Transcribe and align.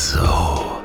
So. 0.00 0.80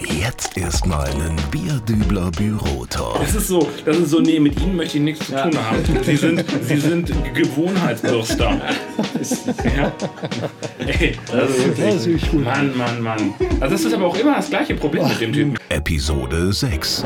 Jetzt 0.00 0.56
erstmal 0.56 1.08
einen 1.10 1.36
Bierdübler 1.52 2.28
Bürotalk. 2.32 3.20
Das 3.20 3.36
ist 3.36 3.46
so, 3.46 3.68
das 3.84 3.98
ist 3.98 4.10
so, 4.10 4.18
nee, 4.18 4.40
mit 4.40 4.60
Ihnen 4.60 4.74
möchte 4.74 4.98
ich 4.98 5.04
nichts 5.04 5.26
zu 5.26 5.32
tun 5.32 5.52
haben. 5.56 5.78
Sie 6.02 6.16
sind, 6.16 6.44
Sie 6.60 6.76
sind 6.76 7.12
Gewohnheitsbürster. 7.34 8.50
ja. 9.76 9.92
Ey, 10.84 11.16
das 11.30 11.50
ist 11.50 12.06
wirklich. 12.06 12.32
Mann, 12.32 12.76
Mann, 12.76 13.00
Mann. 13.00 13.34
Also 13.60 13.74
das 13.74 13.84
ist 13.84 13.94
aber 13.94 14.06
auch 14.06 14.16
immer 14.16 14.34
das 14.34 14.50
gleiche 14.50 14.74
Problem 14.74 15.06
mit 15.06 15.20
dem 15.20 15.32
Typen. 15.32 15.54
Episode 15.68 16.52
6. 16.52 17.04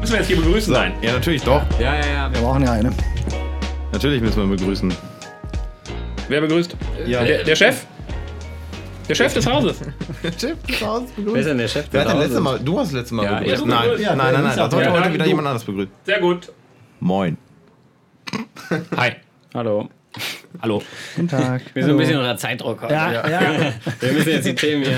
Müssen 0.00 0.12
wir 0.12 0.18
jetzt 0.20 0.26
hier 0.26 0.36
begrüßen 0.38 0.72
sein. 0.72 0.94
Ja, 1.02 1.12
natürlich 1.12 1.42
doch. 1.42 1.62
Ja, 1.78 1.96
ja, 1.96 2.06
ja. 2.06 2.32
Wir 2.32 2.40
brauchen 2.40 2.62
ja 2.62 2.72
eine. 2.72 2.94
Natürlich 3.92 4.22
müssen 4.22 4.38
wir 4.48 4.56
begrüßen. 4.56 4.90
Wer 6.28 6.40
begrüßt? 6.40 6.74
Ja. 7.06 7.22
Der, 7.24 7.44
der 7.44 7.56
Chef? 7.56 7.84
Der 9.08 9.14
Chef 9.14 9.34
des 9.34 9.46
Hauses. 9.46 9.78
Chef 10.38 10.62
des 10.62 10.80
Hauses 10.82 11.08
Wer 11.16 11.18
ist 11.18 11.24
begrüßt. 11.24 11.48
denn 11.48 11.58
der 11.58 11.68
Chef? 11.68 11.86
Wer 11.90 12.00
hat 12.02 12.08
denn 12.12 12.18
des 12.18 12.28
Hauses? 12.30 12.40
Mal? 12.40 12.58
Du 12.60 12.78
hast 12.78 12.92
letztes 12.92 13.12
Mal 13.12 13.24
Ja, 13.24 13.38
begrüßt. 13.38 13.60
ich- 13.62 13.66
Nein, 13.66 13.88
Ja, 14.00 14.16
nein, 14.16 14.16
nein, 14.16 14.32
nein. 14.34 14.42
der 14.42 14.64
Da 14.64 14.70
sollte 14.70 14.88
Ja, 14.88 14.92
heute 14.92 15.12
wieder 15.12 15.24
du. 15.24 15.28
jemand 15.30 15.46
anderes 15.48 15.64
begrüßen. 15.64 15.92
Sehr 16.04 16.20
gut. 16.20 16.52
Moin. 17.00 17.36
Hi. 18.96 19.12
Hallo. 19.54 19.88
Hallo. 20.62 20.82
Guten 21.14 21.28
Tag. 21.28 21.62
Wir 21.74 21.82
sind 21.82 21.92
ein 21.92 21.98
bisschen 21.98 22.18
unter 22.18 22.36
Zeitdruck 22.36 22.82
heute. 22.82 22.94
Ja, 22.94 23.12
ja. 23.12 23.40
Wir 24.00 24.12
müssen 24.12 24.28
jetzt 24.30 24.46
die 24.46 24.54
Themen 24.54 24.84
hier 24.84 24.96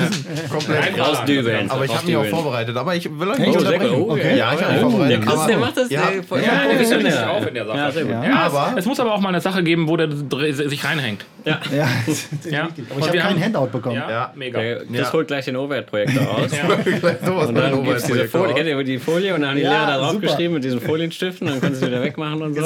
Komplett 0.50 0.98
rausdübeln. 0.98 1.70
Aber 1.70 1.84
ich 1.84 1.94
habe 1.94 2.06
mich 2.06 2.16
auch 2.16 2.24
vorbereitet. 2.26 2.76
Aber 2.76 2.94
ich 2.94 3.08
will 3.10 3.28
euch 3.28 3.38
Echt? 3.38 3.46
nicht 3.48 3.56
Oh, 3.56 3.58
unterbrechen. 3.60 3.94
Oh, 4.02 4.12
Okay. 4.12 4.36
Ja, 4.38 4.52
ich 4.54 4.62
habe 4.62 4.72
mich 4.74 4.82
Oh, 4.84 4.90
vorbereitet. 4.90 5.24
der 5.26 5.46
der 5.48 5.56
macht 5.58 5.76
das 5.76 5.90
Ja, 5.90 6.02
voll 6.26 6.40
Ja, 6.42 6.44
der 6.46 6.54
ist 6.62 6.68
professionell. 6.70 7.06
richtig 7.06 7.24
auf 7.26 7.46
in 7.48 7.54
der 7.54 7.66
Sache. 7.66 7.78
Ja, 7.78 7.90
sehr 7.90 8.02
gut. 8.04 8.12
Ja. 8.12 8.24
Ja, 8.24 8.36
Aber- 8.46 8.70
es, 8.72 8.78
es 8.80 8.86
muss 8.86 9.00
aber 9.00 9.14
auch 9.14 9.20
mal 9.20 9.28
eine 9.30 9.40
Sache 9.40 9.62
geben, 9.62 9.88
wo 9.88 9.96
der 9.96 10.08
sich 10.12 10.84
reinhängt. 10.84 11.24
Ja. 11.44 11.60
ja. 11.74 11.88
Ja. 12.50 12.68
Aber 12.90 13.00
ich 13.00 13.08
habe 13.08 13.18
kein 13.18 13.42
Handout 13.42 13.66
bekommen. 13.72 13.96
Ja, 13.96 14.10
Ja. 14.10 14.32
mega. 14.34 14.60
Ja. 14.62 15.12
holt 15.12 15.28
gleich 15.28 15.44
den 15.44 15.56
Overhead-Projektor 15.56 16.22
aus. 16.30 17.48
Und 17.48 17.54
dann 17.54 17.72
den 17.72 17.84
gibt's 17.84 18.04
diese 18.04 18.26
Folie, 18.28 18.54
kennt 18.54 18.68
ihr 18.68 18.82
die 18.84 18.98
Folie 18.98 19.34
und 19.34 19.40
dann 19.42 19.50
haben 19.50 19.56
die 19.56 19.62
Ja, 19.62 19.70
Lehrer 19.72 19.86
da 19.86 19.98
drauf 19.98 20.12
super. 20.12 20.26
geschrieben 20.26 20.54
mit 20.54 20.64
diesen 20.64 20.80
Folienstiften, 20.80 21.46
dann 21.48 21.60
können 21.60 21.74
sie 21.74 21.86
wieder 21.86 22.02
wegmachen 22.02 22.42
und 22.42 22.54
so. 22.54 22.62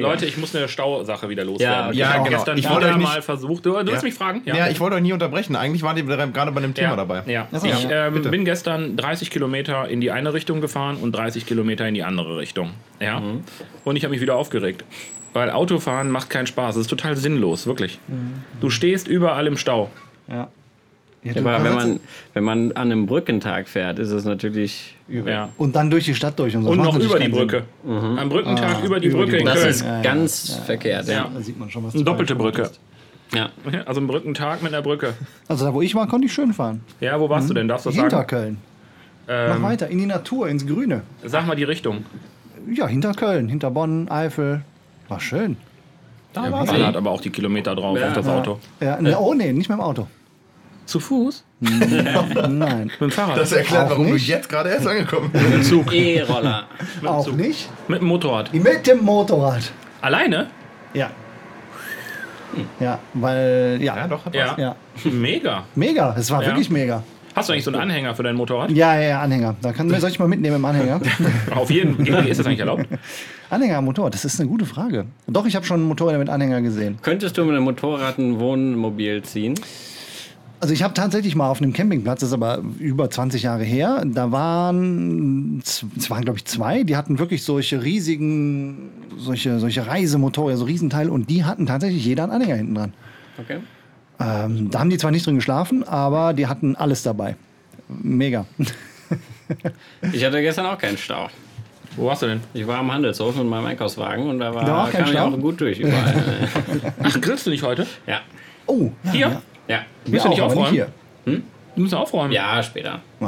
Leute, 0.00 0.26
ich 0.26 0.36
muss 0.36 0.54
eine 0.54 0.68
Stausache 0.68 1.28
wieder 1.28 1.44
loswerden. 1.44 1.94
Ja, 1.94 2.09
ich 2.10 2.18
habe 2.18 2.28
genau. 2.28 2.38
gestern 2.38 2.58
Ich 2.58 2.68
wollte 2.68 2.86
euch 2.88 2.96
nicht- 2.96 3.08
mal 3.08 3.22
versucht. 3.22 3.66
Du, 3.66 3.70
du 3.72 3.86
willst 3.86 3.92
Ja. 3.94 4.02
mich 4.02 4.14
fragen? 4.14 4.42
Ja, 4.44 4.68
ich 4.68 4.80
wollte 4.80 4.96
euch 4.96 5.02
nie 5.02 5.12
unterbrechen. 5.12 5.56
Eigentlich 5.56 5.82
wart 5.82 5.98
ihr 5.98 6.04
gerade 6.04 6.52
bei 6.52 6.60
dem 6.60 6.74
Thema 6.74 6.90
ja, 6.90 6.96
dabei. 6.96 7.22
Ja. 7.26 7.48
Ich 7.52 7.84
ja, 7.84 8.06
ähm, 8.08 8.22
bin 8.22 8.44
gestern 8.44 8.96
30 8.96 9.30
Kilometer 9.30 9.88
in 9.88 10.00
die 10.00 10.10
eine 10.10 10.32
Richtung 10.32 10.60
gefahren 10.60 10.96
und 10.96 11.12
30 11.12 11.46
Kilometer 11.46 11.86
in 11.86 11.94
die 11.94 12.02
andere 12.02 12.38
Richtung. 12.38 12.70
Ja. 13.00 13.20
Mhm. 13.20 13.44
Und 13.84 13.96
ich 13.96 14.04
habe 14.04 14.12
mich 14.12 14.20
wieder 14.20 14.36
aufgeregt. 14.36 14.84
Weil 15.32 15.50
Autofahren 15.50 16.10
macht 16.10 16.28
keinen 16.28 16.46
Spaß. 16.46 16.74
Es 16.76 16.82
ist 16.82 16.88
total 16.88 17.16
sinnlos, 17.16 17.66
wirklich. 17.66 17.98
Mhm. 18.08 18.42
Du 18.60 18.68
stehst 18.70 19.06
überall 19.06 19.46
im 19.46 19.56
Stau. 19.56 19.90
Ja. 20.28 20.48
Ja, 21.22 21.32
Aber 21.36 21.62
wenn 21.62 21.74
man, 21.74 22.00
wenn 22.32 22.44
man 22.44 22.72
an 22.72 22.90
einem 22.90 23.04
Brückentag 23.06 23.68
fährt, 23.68 23.98
ist 23.98 24.10
es 24.10 24.24
natürlich 24.24 24.94
übel. 25.06 25.30
Ja. 25.32 25.48
Und 25.58 25.76
dann 25.76 25.90
durch 25.90 26.06
die 26.06 26.14
Stadt 26.14 26.38
durch 26.38 26.56
und 26.56 26.62
so. 26.62 26.70
Und 26.70 26.78
Das 26.78 26.86
noch 26.86 26.98
über 26.98 27.18
die 27.18 27.28
Brücke. 27.28 27.64
keinen 27.84 28.18
Am 28.18 28.28
Brückentag 28.30 28.76
Ah, 28.80 28.84
über 28.86 28.98
die 29.00 29.08
über 29.08 29.18
Brücke 29.18 29.32
die 29.32 29.38
in 29.40 29.44
Das. 29.44 29.54
Köln. 29.56 29.68
ist 29.70 29.80
Ja, 29.82 29.96
ja, 29.96 30.02
ganz 30.02 30.54
verkehrt, 30.64 31.08
ja. 31.08 31.28
Da 31.34 31.40
sieht 31.42 31.58
man 31.58 31.68
schon 31.70 31.84
was. 31.84 31.94
Eine 31.94 32.04
doppelte 32.04 32.34
Brücke. 32.34 32.70
ja. 33.34 33.50
Also 33.84 34.00
ein 34.00 34.06
Brückentag 34.06 34.62
mit 34.62 34.72
einer 34.72 34.82
Brücke. 34.82 35.12
Also 35.46 35.66
da, 35.66 35.74
wo 35.74 35.82
ich 35.82 35.94
war, 35.94 36.08
konnte 36.08 36.26
ich 36.26 36.32
schön 36.32 36.54
fahren. 36.54 36.80
Ja, 37.00 37.20
wo 37.20 37.28
warst 37.28 37.50
du 37.50 37.54
denn? 37.54 37.68
Darfst 37.68 37.84
du 37.84 37.90
das 37.90 37.96
Hinter 37.98 38.10
sagen? 38.16 38.26
Köln. 38.28 38.56
Mach 39.26 39.56
Ähm, 39.56 39.62
weiter, 39.62 39.88
in 39.88 39.98
die 39.98 40.06
Natur, 40.06 40.48
ins 40.48 40.66
Grüne. 40.66 41.02
sag 41.22 41.46
mal 41.46 41.54
die 41.54 41.64
Richtung. 41.64 42.04
Ja, 42.72 42.86
hinter 42.86 43.12
Köln, 43.12 43.48
hinter 43.48 43.70
Bonn, 43.70 44.10
Eifel. 44.10 44.62
War 45.08 45.20
schön. 45.20 45.56
Da 46.32 46.44
ja, 46.48 46.50
ballert 46.64 46.96
aber 46.96 47.10
auch 47.10 47.20
die 47.20 47.30
Kilometer 47.30 47.74
drauf 47.74 47.98
Ja. 47.98 48.08
auf 48.08 48.14
das 48.14 48.26
Auto. 48.26 48.58
Ja, 48.80 49.00
ne, 49.02 49.18
oh 49.18 49.34
nee, 49.34 49.52
nicht 49.52 49.68
mit 49.68 49.76
dem 49.78 49.82
Auto. 49.82 50.06
Zu 50.90 50.98
Fuß? 50.98 51.44
Nein, 51.60 52.86
Mit 52.86 53.00
dem 53.00 53.10
Fahrrad? 53.12 53.38
Das 53.38 53.52
erklärt, 53.52 53.84
Auch 53.86 53.90
warum 53.90 54.10
nicht. 54.10 54.26
du 54.26 54.32
jetzt 54.32 54.48
gerade 54.48 54.70
erst 54.70 54.88
angekommen 54.88 55.30
bist. 55.32 55.72
E-Roller. 55.92 56.64
auch 57.06 57.30
nicht. 57.30 57.68
Mit 57.86 58.00
dem 58.00 58.08
Motorrad. 58.08 58.52
Mit 58.52 58.86
dem 58.88 59.04
Motorrad. 59.04 59.70
Alleine? 60.00 60.48
Ja. 60.92 61.10
Ja, 62.80 62.98
weil, 63.14 63.78
ja. 63.80 63.96
Ja, 63.98 64.08
doch. 64.08 64.24
Hat 64.24 64.34
Ja. 64.34 64.56
Ja. 64.58 64.74
Mega. 65.04 65.62
Mega, 65.76 66.12
es 66.18 66.28
war 66.32 66.42
Ja. 66.42 66.48
wirklich 66.48 66.70
mega. 66.70 67.04
Hast 67.36 67.48
du 67.48 67.52
eigentlich 67.52 67.64
so 67.64 67.70
einen 67.70 67.82
Anhänger 67.82 68.12
für 68.16 68.24
dein 68.24 68.34
Motorrad? 68.34 68.72
Ja, 68.72 68.96
ja, 68.96 69.08
ja, 69.10 69.20
Anhänger. 69.20 69.54
Da 69.62 69.72
kann, 69.72 69.88
soll 70.00 70.10
ich 70.10 70.18
mal 70.18 70.26
mitnehmen 70.26 70.56
im 70.56 70.64
Anhänger? 70.64 71.00
Auf 71.54 71.70
jeden 71.70 72.04
Fall. 72.04 72.26
Ist 72.26 72.40
das 72.40 72.46
eigentlich 72.48 72.58
erlaubt? 72.58 72.86
Anhänger 73.50 73.78
am 73.78 73.84
Motorrad, 73.84 74.12
das 74.14 74.24
ist 74.24 74.40
eine 74.40 74.48
gute 74.48 74.66
Frage. 74.66 75.04
Doch, 75.28 75.46
ich 75.46 75.54
habe 75.54 75.64
schon 75.64 75.84
Motorräder 75.84 76.18
mit 76.18 76.28
Anhänger 76.28 76.60
gesehen. 76.62 76.98
Könntest 77.02 77.38
du 77.38 77.44
mit 77.44 77.54
einem 77.54 77.62
Motorrad 77.62 78.18
ein 78.18 78.40
Wohnmobil 78.40 79.22
ziehen? 79.22 79.54
Also 80.60 80.74
ich 80.74 80.82
habe 80.82 80.92
tatsächlich 80.92 81.34
mal 81.34 81.48
auf 81.48 81.62
einem 81.62 81.72
Campingplatz, 81.72 82.20
das 82.20 82.28
ist 82.28 82.34
aber 82.34 82.62
über 82.78 83.08
20 83.08 83.42
Jahre 83.44 83.64
her, 83.64 84.02
da 84.04 84.30
waren, 84.30 85.58
es 85.60 86.10
waren 86.10 86.22
glaube 86.22 86.38
ich 86.38 86.44
zwei, 86.44 86.82
die 86.82 86.96
hatten 86.96 87.18
wirklich 87.18 87.44
solche 87.44 87.82
riesigen, 87.82 88.90
solche, 89.16 89.58
solche 89.58 89.86
Reisemotorräder, 89.86 90.58
so 90.58 90.66
Riesenteile 90.66 91.10
und 91.10 91.30
die 91.30 91.44
hatten 91.44 91.64
tatsächlich 91.64 92.04
jeder 92.04 92.24
einen 92.24 92.32
Anhänger 92.32 92.56
hinten 92.56 92.74
dran. 92.74 92.92
Okay. 93.38 93.60
Ähm, 94.20 94.70
da 94.70 94.80
haben 94.80 94.90
die 94.90 94.98
zwar 94.98 95.10
nicht 95.10 95.24
drin 95.24 95.36
geschlafen, 95.36 95.82
aber 95.82 96.34
die 96.34 96.46
hatten 96.46 96.76
alles 96.76 97.02
dabei. 97.02 97.36
Mega. 97.88 98.44
Ich 100.12 100.24
hatte 100.24 100.40
gestern 100.40 100.66
auch 100.66 100.78
keinen 100.78 100.96
Stau. 100.96 101.28
Wo 101.96 102.06
warst 102.06 102.22
du 102.22 102.26
denn? 102.26 102.40
Ich 102.54 102.64
war 102.64 102.78
am 102.78 102.92
Handelshof 102.92 103.34
mit 103.34 103.46
meinem 103.46 103.66
Einkaufswagen 103.66 104.28
und 104.28 104.38
da 104.38 104.54
war, 104.54 104.64
Da 104.64 104.72
war 104.72 104.84
auch 104.84 104.90
kein 104.92 105.00
kam 105.02 105.10
ich 105.12 105.18
Stau? 105.18 105.26
auch 105.26 105.40
gut 105.40 105.60
durch 105.60 105.80
überall. 105.80 106.14
Ach, 107.02 107.20
grillst 107.20 107.46
du 107.46 107.50
nicht 107.50 107.64
heute? 107.64 107.84
ja. 108.06 108.20
Oh, 108.66 108.90
ja, 109.02 109.10
Hier? 109.10 109.20
Ja, 109.28 109.42
Ja. 109.70 109.80
Du 110.04 110.10
nicht 110.12 110.26
auch, 110.26 110.32
aber 110.38 110.44
aufräumen? 110.46 110.72
hier. 110.72 110.88
Du 111.26 111.82
musst 111.82 111.94
aufräumen. 111.94 112.32
Ja, 112.32 112.62
später. 112.62 113.00
Oh, 113.20 113.26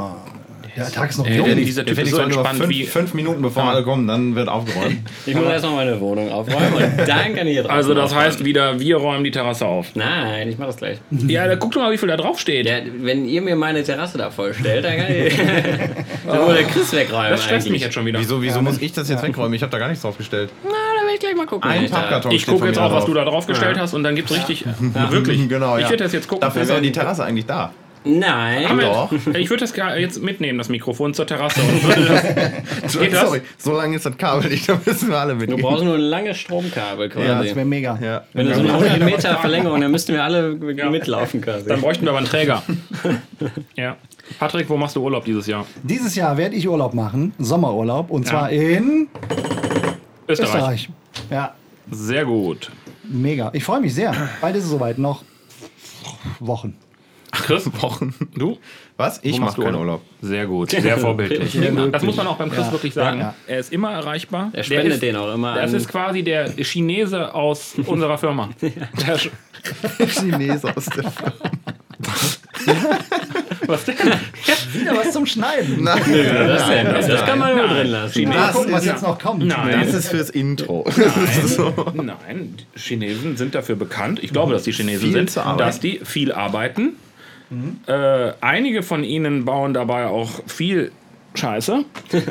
der 0.75 0.91
Tag 0.91 1.11
ist 1.11 1.17
noch 1.19 1.27
Ey, 1.27 1.37
jung. 1.37 1.45
der- 1.45 1.55
dieser 1.55 1.83
Der 1.83 1.93
Typ 1.95 2.03
ist 2.03 2.09
Felix 2.09 2.17
so 2.17 2.23
entspannt 2.23 2.57
fünf, 2.57 2.69
wie. 2.69 2.83
fünf 2.83 3.13
Minuten 3.13 3.41
bevor 3.43 3.63
alle 3.65 3.83
kommen, 3.83 4.07
dann 4.07 4.35
wird 4.35 4.49
aufgeräumt. 4.49 4.97
Ich 5.25 5.35
muss 5.35 5.45
erst 5.45 5.63
noch 5.65 5.75
meine 5.75 5.99
Wohnung 6.01 6.31
aufräumen 6.31 6.73
und 6.73 7.07
dann 7.07 7.35
kann 7.35 7.45
ich 7.47 7.53
hier 7.53 7.63
drauf. 7.63 7.71
Also, 7.71 7.93
das 7.93 8.13
heißt 8.13 8.43
wieder, 8.43 8.79
wir 8.79 8.97
räumen 8.97 9.23
die 9.23 9.29
Terrasse 9.31 9.65
auf. 9.65 9.95
Nein, 9.95 10.49
ich 10.49 10.57
mach 10.57 10.65
das 10.67 10.77
gleich. 10.77 10.97
Ja, 11.11 11.47
da 11.47 11.55
guck 11.55 11.71
doch 11.73 11.81
mal, 11.81 11.91
wie 11.91 11.97
viel 11.97 12.09
da 12.09 12.17
drauf 12.17 12.39
steht. 12.39 12.65
Ja, 12.65 12.77
wenn 12.97 13.25
ihr 13.25 13.41
mir 13.41 13.55
meine 13.55 13.83
Terrasse 13.83 14.17
da 14.17 14.29
vollstellt, 14.31 14.83
dann 14.83 14.97
kann 14.97 15.11
ich. 15.15 15.35
dann 16.27 16.43
muss 16.45 16.53
der 16.55 16.63
Chris 16.65 16.91
wegräumen. 16.91 17.29
Das 17.31 17.43
stresst 17.43 17.69
mich 17.69 17.81
jetzt 17.81 17.93
schon 17.93 18.05
wieder. 18.05 18.19
Wieso, 18.19 18.41
wieso 18.41 18.61
muss 18.61 18.81
ich 18.81 18.91
das 18.93 19.07
jetzt 19.09 19.23
wegräumen? 19.23 19.53
Ich 19.53 19.61
habe 19.61 19.71
da 19.71 19.77
gar 19.77 19.87
nichts 19.89 20.01
draufgestellt. 20.01 20.49
Will 20.63 20.71
ich 21.13 21.19
gleich 21.19 21.35
mal 21.35 21.45
gucken. 21.45 21.69
Ein. 21.69 21.89
Pappkarton 21.89 22.31
Ich 22.31 22.45
gucke 22.45 22.67
jetzt 22.67 22.79
auch, 22.79 22.91
was 22.91 23.05
du 23.05 23.13
da 23.13 23.25
draufgestellt 23.25 23.79
hast 23.79 23.93
und 23.93 24.03
dann 24.03 24.15
gibt's 24.15 24.31
richtig. 24.33 24.65
Wirklich. 25.09 25.47
Genau, 25.47 25.77
Ich 25.77 25.83
ja. 25.83 25.89
würde 25.89 26.03
das 26.03 26.13
jetzt 26.13 26.27
gucken. 26.27 26.41
Dafür 26.41 26.61
ist 26.61 26.67
Wir 26.69 26.75
aber 26.75 26.83
die 26.83 26.91
Terrasse 26.91 27.23
eigentlich 27.23 27.45
da. 27.45 27.71
Nein. 28.05 28.79
Doch. 28.81 29.11
Ich 29.33 29.49
würde 29.49 29.65
das 29.65 29.73
jetzt 29.97 30.21
mitnehmen, 30.21 30.57
das 30.57 30.69
Mikrofon 30.69 31.13
zur 31.13 31.25
Terrasse. 31.25 31.61
Und 31.61 31.83
würde 31.87 32.05
das, 32.81 32.99
geht 32.99 33.13
das? 33.13 33.21
Sorry, 33.21 33.41
so 33.57 33.73
lange 33.73 33.95
ist 33.95 34.05
das 34.05 34.17
Kabel 34.17 34.49
nicht, 34.49 34.67
da 34.67 34.79
müssen 34.85 35.09
wir 35.09 35.17
alle 35.17 35.33
Du 35.33 35.39
mitgehen. 35.39 35.61
brauchst 35.61 35.83
nur 35.83 35.95
ein 35.95 36.01
langes 36.01 36.37
Stromkabel 36.37 37.09
quasi. 37.09 37.25
Ja, 37.27 37.41
das 37.41 37.55
wäre 37.55 37.65
mega. 37.65 37.97
Ja. 38.01 38.23
Wenn 38.33 38.47
du 38.47 38.55
so 38.55 38.59
eine 38.59 38.73
100 38.73 38.99
Meter 39.03 39.37
Verlängerung, 39.37 39.79
dann 39.81 39.91
müssten 39.91 40.13
wir 40.13 40.23
alle 40.23 40.49
mitlaufen 40.51 41.41
quasi. 41.41 41.67
Dann 41.67 41.81
bräuchten 41.81 42.03
wir 42.03 42.09
aber 42.09 42.19
einen 42.19 42.27
Träger. 42.27 42.61
ja. 43.75 43.95
Patrick, 44.39 44.69
wo 44.69 44.77
machst 44.77 44.95
du 44.95 45.01
Urlaub 45.03 45.25
dieses 45.25 45.47
Jahr? 45.47 45.65
Dieses 45.83 46.15
Jahr 46.15 46.37
werde 46.37 46.55
ich 46.55 46.67
Urlaub 46.67 46.93
machen, 46.93 47.33
Sommerurlaub, 47.39 48.09
und 48.09 48.27
zwar 48.27 48.49
in 48.49 49.07
Österreich. 50.27 50.49
Österreich. 50.53 50.89
Ja, 51.29 51.53
Sehr 51.91 52.25
gut. 52.25 52.71
mega. 53.03 53.49
Ich 53.53 53.63
freue 53.63 53.81
mich 53.81 53.93
sehr. 53.93 54.13
Bald 54.41 54.55
ist 54.55 54.65
es 54.65 54.69
soweit, 54.69 54.97
noch 54.97 55.23
Wochen. 56.39 56.75
Chris, 57.31 57.67
Wochen. 57.81 58.13
du? 58.35 58.57
Was? 58.95 59.19
Ich 59.23 59.39
mache 59.39 59.59
keinen 59.61 59.75
Urlaub. 59.75 60.01
Sehr 60.21 60.45
gut, 60.45 60.69
sehr 60.71 60.97
vorbildlich. 60.99 61.55
Immer. 61.55 61.87
Das 61.87 62.03
muss 62.03 62.15
man 62.15 62.27
auch 62.27 62.37
beim 62.37 62.51
Chris 62.51 62.67
Ja. 62.67 62.71
wirklich 62.71 62.93
sagen. 62.93 63.19
Ja. 63.19 63.33
Er 63.47 63.57
ist 63.59 63.73
immer 63.73 63.91
erreichbar. 63.91 64.45
Er 64.53 64.57
Der 64.57 64.63
spendet 64.63 64.93
ist, 64.93 65.01
den 65.01 65.15
auch 65.15 65.33
immer 65.33 65.55
Das 65.55 65.73
ist 65.73 65.87
quasi 65.89 66.21
der 66.23 66.49
Chinese 66.63 67.33
aus 67.33 67.73
unserer 67.87 68.17
Firma. 68.19 68.49
Der 68.61 70.07
Chinese 70.07 70.75
aus 70.75 70.85
der 70.85 71.11
was 73.67 73.85
denn? 73.85 73.95
Wieder 74.73 74.95
was 74.95 75.11
zum 75.11 75.25
Schneiden. 75.25 75.83
Nein, 75.83 76.01
das, 76.05 76.67
denn? 76.67 76.85
das 77.07 77.25
kann 77.25 77.39
man 77.39 77.55
nur 77.55 77.65
Nein. 77.67 77.75
drin 77.75 77.87
lassen. 77.87 78.23
Mal 78.27 78.33
Das 78.35 78.53
gucken, 78.53 78.71
was 78.73 78.81
ist- 78.83 78.89
jetzt 78.91 79.03
noch 79.03 79.19
kommt. 79.19 79.45
Nein. 79.45 79.79
das 79.85 79.93
ist 79.93 80.07
fürs 80.09 80.29
Intro. 80.29 80.85
Nein, 81.93 82.05
nein, 82.27 82.55
die 82.57 82.79
Chinesen 82.79 83.37
sind 83.37 83.55
dafür 83.55 83.75
bekannt, 83.75 84.19
ich 84.23 84.31
glaube, 84.31 84.53
dass 84.53 84.63
die 84.63 84.71
Chinesen 84.73 85.01
Viel 85.11 85.13
sind, 85.29 85.35
dass 85.57 85.79
die 85.79 85.99
viel 86.03 86.31
arbeiten. 86.31 86.93
Äh, 87.85 88.33
einige 88.41 88.81
von 88.81 89.03
ihnen 89.03 89.45
bauen 89.45 89.73
dabei 89.75 90.07
auch 90.07 90.29
viel 90.47 90.91
Scheiße. 91.35 91.85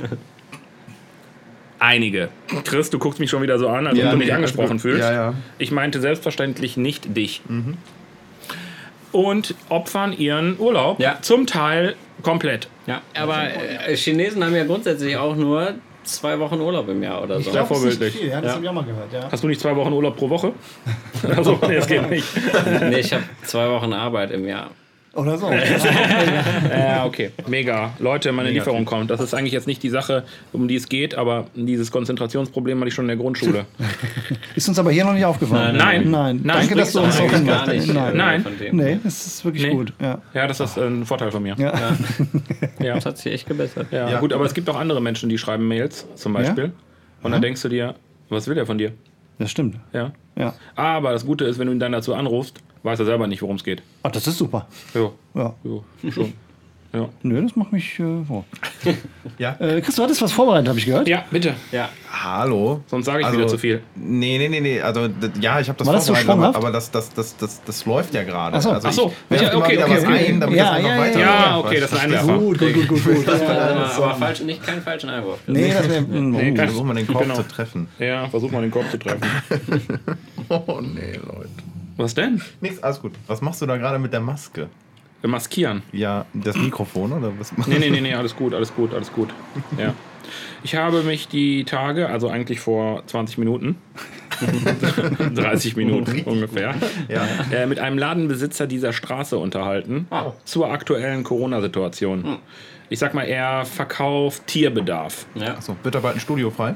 einige. 1.78 2.28
Chris, 2.64 2.90
du 2.90 2.98
guckst 2.98 3.20
mich 3.20 3.30
schon 3.30 3.42
wieder 3.42 3.58
so 3.58 3.68
an, 3.68 3.86
als 3.86 3.98
ob 3.98 4.10
du 4.10 4.18
dich 4.18 4.32
angesprochen 4.34 4.78
fühlst. 4.78 5.00
Ja, 5.00 5.12
ja. 5.12 5.34
Ich 5.58 5.70
meinte 5.70 6.00
selbstverständlich 6.00 6.76
nicht 6.76 7.16
dich. 7.16 7.42
Und 9.12 9.54
opfern 9.68 10.12
ihren 10.12 10.58
Urlaub 10.58 10.98
Ja. 11.00 11.18
zum 11.20 11.46
Teil 11.46 11.94
komplett. 12.22 12.68
Ja, 12.86 13.02
aber 13.14 13.44
äh, 13.86 13.94
Chinesen 13.96 14.42
haben 14.44 14.56
ja 14.56 14.64
grundsätzlich 14.64 15.16
auch 15.16 15.36
nur 15.36 15.74
zwei 16.04 16.38
Wochen 16.40 16.60
Urlaub 16.60 16.88
im 16.88 17.02
Jahr 17.02 17.22
oder 17.22 17.40
so. 17.40 17.50
glaub, 17.50 17.68
das 17.68 17.78
ist 17.78 17.84
nicht 17.84 17.92
vorbildlich. 17.94 18.16
viel. 18.22 18.28
Ja, 18.30 18.40
das 18.40 18.48
Ja. 18.50 18.54
habe 18.54 18.64
ich 18.64 18.68
auch 18.70 18.74
mal 18.74 18.84
gehört. 18.84 19.12
Ja. 19.12 19.28
Hast 19.30 19.44
du 19.44 19.48
nicht 19.48 19.60
zwei 19.60 19.76
Wochen 19.76 19.92
Urlaub 19.92 20.16
pro 20.16 20.28
Woche? 20.30 20.52
Also, 21.36 21.58
nee, 21.68 21.76
das 21.76 21.86
geht 21.86 22.10
nicht. 22.10 22.26
nee, 22.80 22.98
ich 22.98 23.12
habe 23.12 23.22
zwei 23.44 23.68
Wochen 23.70 23.92
Arbeit 23.92 24.32
im 24.32 24.46
Jahr. 24.48 24.70
Oder 25.14 25.36
so. 25.36 25.50
Ja, 26.70 27.04
okay. 27.04 27.30
Mega. 27.46 27.92
Leute, 27.98 28.32
meine 28.32 28.50
Lieferung 28.50 28.84
kommt. 28.84 29.10
Das 29.10 29.20
ist 29.20 29.34
eigentlich 29.34 29.52
jetzt 29.52 29.66
nicht 29.66 29.82
die 29.82 29.90
Sache, 29.90 30.24
um 30.52 30.68
die 30.68 30.76
es 30.76 30.88
geht, 30.88 31.14
aber 31.16 31.46
dieses 31.54 31.90
Konzentrationsproblem 31.90 32.78
hatte 32.78 32.88
ich 32.88 32.94
schon 32.94 33.04
in 33.04 33.08
der 33.08 33.16
Grundschule. 33.18 33.66
Ist 34.54 34.68
uns 34.68 34.78
aber 34.78 34.90
hier 34.90 35.04
noch 35.04 35.12
nicht 35.12 35.24
aufgefallen. 35.24 35.76
Nein. 35.76 36.10
Nein. 36.10 36.40
Nein. 36.42 36.58
Danke, 36.60 36.76
dass 36.76 36.92
du 36.92 37.00
uns 37.00 37.18
gar 37.46 37.66
nicht. 37.68 37.92
Nein. 37.92 38.16
Nein. 38.16 38.44
Nee, 38.72 38.98
das 39.04 39.26
ist 39.26 39.44
wirklich 39.44 39.64
Nee. 39.66 39.72
gut. 39.72 39.92
Ja. 40.00 40.18
Ja, 40.34 40.46
das 40.46 40.60
ist 40.60 40.78
ein 40.78 41.04
Vorteil 41.04 41.30
von 41.30 41.42
mir. 41.42 41.54
Ja. 41.58 41.72
Ja. 42.82 42.94
Das 42.94 43.06
hat 43.06 43.18
sich 43.18 43.32
echt 43.32 43.46
gebessert. 43.46 43.88
Ja, 43.90 44.08
Ja. 44.10 44.20
gut, 44.20 44.32
aber 44.32 44.44
es 44.44 44.54
gibt 44.54 44.68
auch 44.68 44.76
andere 44.78 45.00
Menschen, 45.00 45.28
die 45.28 45.38
schreiben 45.38 45.68
Mails 45.68 46.06
zum 46.16 46.32
Beispiel. 46.32 46.72
Und 47.22 47.32
dann 47.32 47.42
denkst 47.42 47.62
du 47.62 47.68
dir, 47.68 47.94
was 48.28 48.46
will 48.48 48.54
der 48.54 48.66
von 48.66 48.78
dir? 48.78 48.92
Das 49.38 49.50
stimmt. 49.50 49.76
Ja. 49.92 50.12
Ja. 50.36 50.54
Aber 50.76 51.12
das 51.12 51.26
Gute 51.26 51.44
ist, 51.44 51.58
wenn 51.58 51.66
du 51.66 51.72
ihn 51.72 51.80
dann 51.80 51.92
dazu 51.92 52.14
anrufst, 52.14 52.60
weiß 52.82 52.98
er 52.98 53.04
selber 53.04 53.26
nicht, 53.26 53.42
worum 53.42 53.56
es 53.56 53.64
geht. 53.64 53.82
Ach, 54.02 54.10
das 54.10 54.26
ist 54.26 54.38
super. 54.38 54.66
Jo, 54.94 55.12
Ja. 55.34 55.54
jo, 55.62 55.84
schon. 56.10 56.32
Ja. 56.94 57.08
Nö, 57.22 57.40
das 57.40 57.56
macht 57.56 57.72
mich 57.72 57.98
äh, 58.00 58.24
froh. 58.26 58.44
Ja. 59.38 59.56
Äh, 59.60 59.80
Chris, 59.80 59.94
du 59.96 60.02
hattest 60.02 60.20
was 60.20 60.30
vorbereitet, 60.32 60.68
habe 60.68 60.78
ich 60.78 60.84
gehört. 60.84 61.08
ja, 61.08 61.24
bitte. 61.30 61.54
Ja. 61.70 61.88
Hallo. 62.10 62.82
Sonst 62.86 63.06
sage 63.06 63.20
ich 63.20 63.26
Also, 63.26 63.38
wieder 63.38 63.48
zu 63.48 63.56
viel. 63.56 63.80
Nee, 63.94 64.36
nee, 64.36 64.48
nee, 64.48 64.60
nee. 64.60 64.80
Also, 64.80 65.08
ja, 65.40 65.58
ich 65.58 65.68
habe 65.68 65.78
das 65.78 65.86
War 65.86 65.94
das 65.94 66.04
so 66.04 66.14
vorbereitet, 66.14 66.28
aber, 66.28 66.42
sprunghaft? 66.52 66.56
aber 66.56 66.70
das, 66.70 66.90
das, 66.90 67.08
das, 67.14 67.36
das, 67.38 67.62
das 67.64 67.86
läuft 67.86 68.12
ja 68.12 68.24
gerade. 68.24 68.58
Ach 68.58 68.62
so. 68.62 68.70
also 68.72 68.88
Ach 68.88 68.92
so. 68.92 69.12
Ich 69.30 69.40
Ja, 69.40 69.56
okay, 69.56 69.78
okay, 69.82 69.90
was 69.94 70.04
okay. 70.04 70.26
ein, 70.28 70.40
damit 70.40 70.56
Ja, 70.58 70.64
das 70.64 70.72
einfach 70.74 70.90
ja, 70.90 70.98
weiter 71.00 71.20
Ja, 71.20 71.58
okay, 71.58 71.80
das 71.80 71.92
ist 71.92 71.98
ein 71.98 72.04
Einwerfer. 72.04 72.38
Gut, 72.38 72.58
gut, 72.58 72.74
gut, 72.74 72.88
gut. 72.88 73.04
gut. 73.04 73.28
Aber, 73.32 73.94
aber 74.04 74.14
falsch, 74.16 74.40
nicht 74.42 74.62
keinen 74.62 74.82
falschen 74.82 75.08
Einwurf. 75.08 75.38
Nee, 75.46 75.72
das 75.72 75.88
wäre. 75.88 76.02
Nee, 76.10 76.52
kein- 76.52 76.68
Versuchen 76.68 76.88
wir 76.88 76.94
den 76.94 77.06
Korb 77.06 77.22
Genau. 77.22 77.34
zu 77.36 77.42
treffen. 77.48 77.88
Ja, 77.98 78.28
versuch 78.28 78.50
mal 78.50 78.60
den 78.60 78.70
Korb 78.70 78.90
zu 78.90 78.98
treffen. 78.98 79.22
Oh, 80.48 80.80
nee, 80.82 81.14
Leute. 81.14 81.48
Was 81.96 82.14
denn? 82.14 82.42
Nix, 82.60 82.82
alles 82.82 83.00
gut. 83.00 83.12
Was 83.26 83.40
machst 83.40 83.62
du 83.62 83.66
da 83.66 83.76
gerade 83.78 83.98
mit 83.98 84.12
der 84.12 84.20
Maske? 84.20 84.68
Wir 85.22 85.30
maskieren. 85.30 85.82
Ja, 85.92 86.26
das 86.34 86.56
Mikrofon 86.56 87.12
oder 87.12 87.32
was? 87.38 87.52
Nee, 87.66 87.78
nee, 87.78 87.90
nee, 87.90 88.00
nee, 88.00 88.14
alles 88.14 88.36
gut, 88.36 88.52
alles 88.54 88.74
gut, 88.74 88.92
alles 88.92 89.10
gut. 89.12 89.30
Ja. 89.78 89.94
Ich 90.64 90.74
habe 90.74 91.02
mich 91.02 91.28
die 91.28 91.64
Tage, 91.64 92.08
also 92.08 92.28
eigentlich 92.28 92.60
vor 92.60 93.02
20 93.06 93.38
Minuten, 93.38 93.76
30 95.34 95.76
Minuten 95.76 96.22
ungefähr, 96.22 96.74
Ja. 97.08 97.26
äh, 97.52 97.66
mit 97.66 97.78
einem 97.78 97.98
Ladenbesitzer 97.98 98.66
dieser 98.66 98.92
Straße 98.92 99.38
unterhalten 99.38 100.06
zur 100.44 100.70
aktuellen 100.70 101.22
Corona-Situation. 101.24 102.38
Ich 102.88 102.98
sag 102.98 103.14
mal, 103.14 103.24
er 103.24 103.64
verkauft 103.64 104.46
Tierbedarf. 104.46 105.26
Ja. 105.34 105.54
Achso, 105.54 105.76
wird 105.82 105.94
da 105.94 106.00
bald 106.00 106.16
ein 106.16 106.20
Studio 106.20 106.50
frei? 106.50 106.74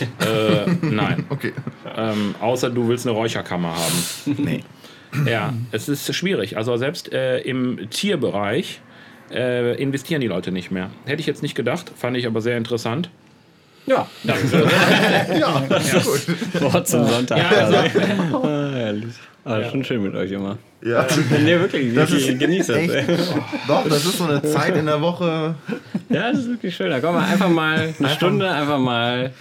Äh, 0.00 0.70
nein. 0.82 1.24
Okay. 1.30 1.52
Ähm, 1.96 2.34
außer 2.40 2.70
du 2.70 2.86
willst 2.88 3.06
eine 3.06 3.16
Räucherkammer 3.16 3.74
haben. 3.74 4.36
Nee. 4.38 4.62
Ja, 5.26 5.52
es 5.72 5.88
ist 5.88 6.14
schwierig. 6.14 6.56
Also 6.56 6.76
selbst 6.76 7.12
äh, 7.12 7.38
im 7.40 7.90
Tierbereich 7.90 8.80
äh, 9.32 9.80
investieren 9.80 10.20
die 10.20 10.26
Leute 10.28 10.52
nicht 10.52 10.70
mehr. 10.70 10.90
Hätte 11.04 11.20
ich 11.20 11.26
jetzt 11.26 11.42
nicht 11.42 11.54
gedacht, 11.54 11.90
fand 11.96 12.16
ich 12.16 12.26
aber 12.26 12.40
sehr 12.40 12.56
interessant. 12.56 13.10
Ja, 13.86 14.06
danke. 14.24 14.42
Ja, 15.38 15.62
gut. 15.68 16.62
Wort 16.62 16.86
zum 16.88 17.06
Sonntag. 17.06 17.38
Ja, 17.38 17.48
also, 17.48 17.76
Ah, 18.46 18.70
herrlich. 18.72 19.14
Ah, 19.44 19.64
schon 19.70 19.82
schön 19.84 20.02
mit 20.02 20.14
euch 20.14 20.30
immer. 20.32 20.58
Ja. 20.84 21.06
Nee, 21.42 21.58
wirklich. 21.58 21.94
Das 21.94 22.12
ich 22.12 22.28
ist 22.28 22.38
genieße 22.38 22.72
das. 22.72 22.82
echt-. 22.82 23.08
Doch, 23.66 23.88
das 23.88 24.04
ist 24.04 24.18
so 24.18 24.24
eine 24.24 24.42
Zeit 24.42 24.76
in 24.76 24.86
der 24.86 25.00
Woche. 25.00 25.54
Ja, 26.10 26.30
das 26.30 26.40
ist 26.40 26.48
wirklich 26.50 26.76
schön. 26.76 26.90
Da 26.90 27.00
kommen 27.00 27.18
wir 27.18 27.26
einfach 27.26 27.48
mal 27.48 27.94
eine 27.98 28.08
Stunde 28.10 28.50
einfach 28.50 28.78
mal 28.78 29.32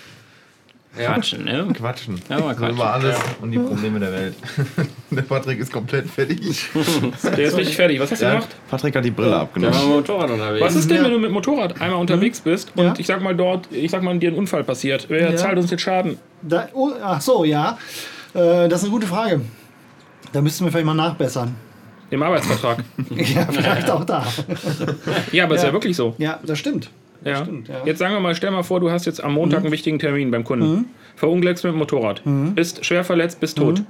quatschen. 1.05 1.45
Ne? 1.45 1.67
Quatschen. 1.73 2.21
Ja, 2.29 2.39
mal 2.39 2.55
quatschen. 2.55 2.75
über 2.75 2.93
alles 2.93 3.17
und 3.41 3.51
die 3.51 3.59
Probleme 3.59 3.99
der 3.99 4.11
Welt. 4.11 4.35
Der 5.11 5.21
Patrick 5.23 5.59
ist 5.59 5.71
komplett 5.73 6.07
fertig. 6.09 6.65
der 7.23 7.37
ist 7.39 7.57
richtig 7.57 7.75
fertig. 7.75 7.99
Was 7.99 8.11
hast 8.11 8.21
du 8.21 8.25
Ja, 8.25 8.33
gemacht? 8.35 8.49
Patrick 8.69 8.95
hat 8.95 9.03
die 9.05 9.11
Brille 9.11 9.35
abgenommen. 9.35 9.73
wir 9.73 9.79
mit 9.81 9.89
dem 9.89 9.95
Motorrad 9.97 10.29
unterwegs. 10.31 10.65
Was 10.65 10.75
ist 10.75 10.89
denn, 10.91 11.03
wenn 11.03 11.11
du 11.11 11.19
mit 11.19 11.31
Motorrad 11.31 11.81
einmal 11.81 11.99
unterwegs 11.99 12.39
bist 12.41 12.71
und 12.75 12.83
Ja. 12.85 12.93
ich 12.97 13.07
sag 13.07 13.21
mal 13.21 13.35
dort, 13.35 13.67
ich 13.71 13.89
sag 13.91 14.03
mal, 14.03 14.17
dir 14.19 14.31
ein 14.31 14.35
Unfall 14.35 14.63
passiert? 14.63 15.05
Wer 15.09 15.31
Ja. 15.31 15.35
zahlt 15.35 15.57
uns 15.57 15.69
den 15.69 15.79
Schaden? 15.79 16.17
Da, 16.41 16.67
oh, 16.73 16.91
ach 17.03 17.21
so, 17.21 17.43
ja. 17.43 17.77
Äh, 18.33 18.67
das 18.69 18.79
ist 18.79 18.83
eine 18.85 18.91
gute 18.93 19.07
Frage. 19.07 19.41
Da 20.31 20.41
müssten 20.41 20.63
wir 20.63 20.71
vielleicht 20.71 20.85
mal 20.85 20.93
nachbessern. 20.93 21.55
Im 22.11 22.21
Arbeitsvertrag. 22.23 22.83
Ja, 23.15 23.47
vielleicht 23.51 23.89
auch 23.89 24.03
da. 24.05 24.25
ja, 25.31 25.43
aber 25.45 25.55
ist 25.55 25.61
Ja. 25.61 25.67
ja 25.67 25.73
wirklich 25.73 25.95
so. 25.95 26.15
Ja, 26.17 26.39
das 26.45 26.59
stimmt. 26.59 26.89
Ja. 27.23 27.43
stimmt, 27.43 27.67
ja. 27.67 27.81
Jetzt 27.85 27.99
sagen 27.99 28.13
wir 28.13 28.19
mal, 28.19 28.33
stell 28.35 28.51
mal 28.51 28.63
vor, 28.63 28.79
du 28.79 28.91
hast 28.91 29.05
jetzt 29.05 29.23
am 29.23 29.33
Montag 29.33 29.59
einen 29.61 29.71
wichtigen 29.71 29.99
Termin 29.99 30.31
beim 30.31 30.43
Kunden. 30.43 30.85
Verunglückst 31.15 31.63
mit 31.65 31.73
dem 31.73 31.79
Motorrad. 31.79 32.21
Bist 32.55 32.85
schwer 32.85 33.03
verletzt, 33.03 33.39
bist 33.39 33.57
tot. 33.57 33.83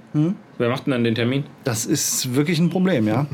Wer 0.57 0.69
macht 0.69 0.85
denn 0.87 0.91
dann 0.91 1.03
den 1.03 1.15
Termin? 1.15 1.43
Das 1.63 1.85
ist 1.85 2.35
wirklich 2.35 2.59
ein 2.59 2.69
Problem, 2.69 3.07
ja. 3.07 3.27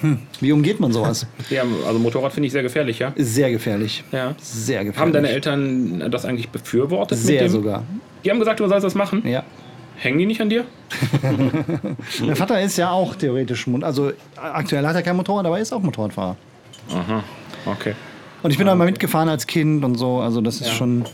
Hm. 0.00 0.18
Wie 0.40 0.52
umgeht 0.52 0.78
man 0.78 0.92
sowas? 0.92 1.26
Ja, 1.50 1.64
also 1.86 1.98
Motorrad 1.98 2.32
finde 2.32 2.46
ich 2.46 2.52
sehr 2.52 2.62
gefährlich, 2.62 3.00
ja? 3.00 3.12
Sehr 3.16 3.50
gefährlich. 3.50 4.04
Ja. 4.12 4.34
Sehr 4.40 4.84
gefährlich. 4.84 5.00
Haben 5.00 5.12
deine 5.12 5.30
Eltern 5.30 6.08
das 6.10 6.24
eigentlich 6.24 6.50
befürwortet? 6.50 7.18
Sehr 7.18 7.48
sogar. 7.48 7.82
Die 8.24 8.30
haben 8.30 8.38
gesagt, 8.38 8.60
du 8.60 8.68
sollst 8.68 8.84
das 8.84 8.94
machen. 8.94 9.26
Ja. 9.26 9.42
Hängen 9.96 10.18
die 10.18 10.26
nicht 10.26 10.40
an 10.40 10.48
dir? 10.48 10.64
Mein 12.24 12.36
Vater 12.36 12.62
ist 12.62 12.76
ja 12.76 12.90
auch 12.92 13.16
theoretisch, 13.16 13.66
also 13.80 14.12
aktuell 14.36 14.86
hat 14.86 14.94
er 14.94 15.02
kein 15.02 15.16
Motorrad, 15.16 15.44
aber 15.46 15.56
er 15.56 15.62
ist 15.62 15.72
auch 15.72 15.82
Motorradfahrer. 15.82 16.36
Aha, 16.94 17.24
okay. 17.66 17.94
Und 18.42 18.50
ich 18.50 18.58
bin 18.58 18.66
da 18.66 18.74
mal 18.74 18.84
mitgefahren 18.86 19.28
als 19.28 19.46
Kind 19.46 19.84
und 19.84 19.96
so, 19.96 20.20
also 20.20 20.40
das 20.40 20.60
ist 20.60 20.72
schon. 20.72 21.04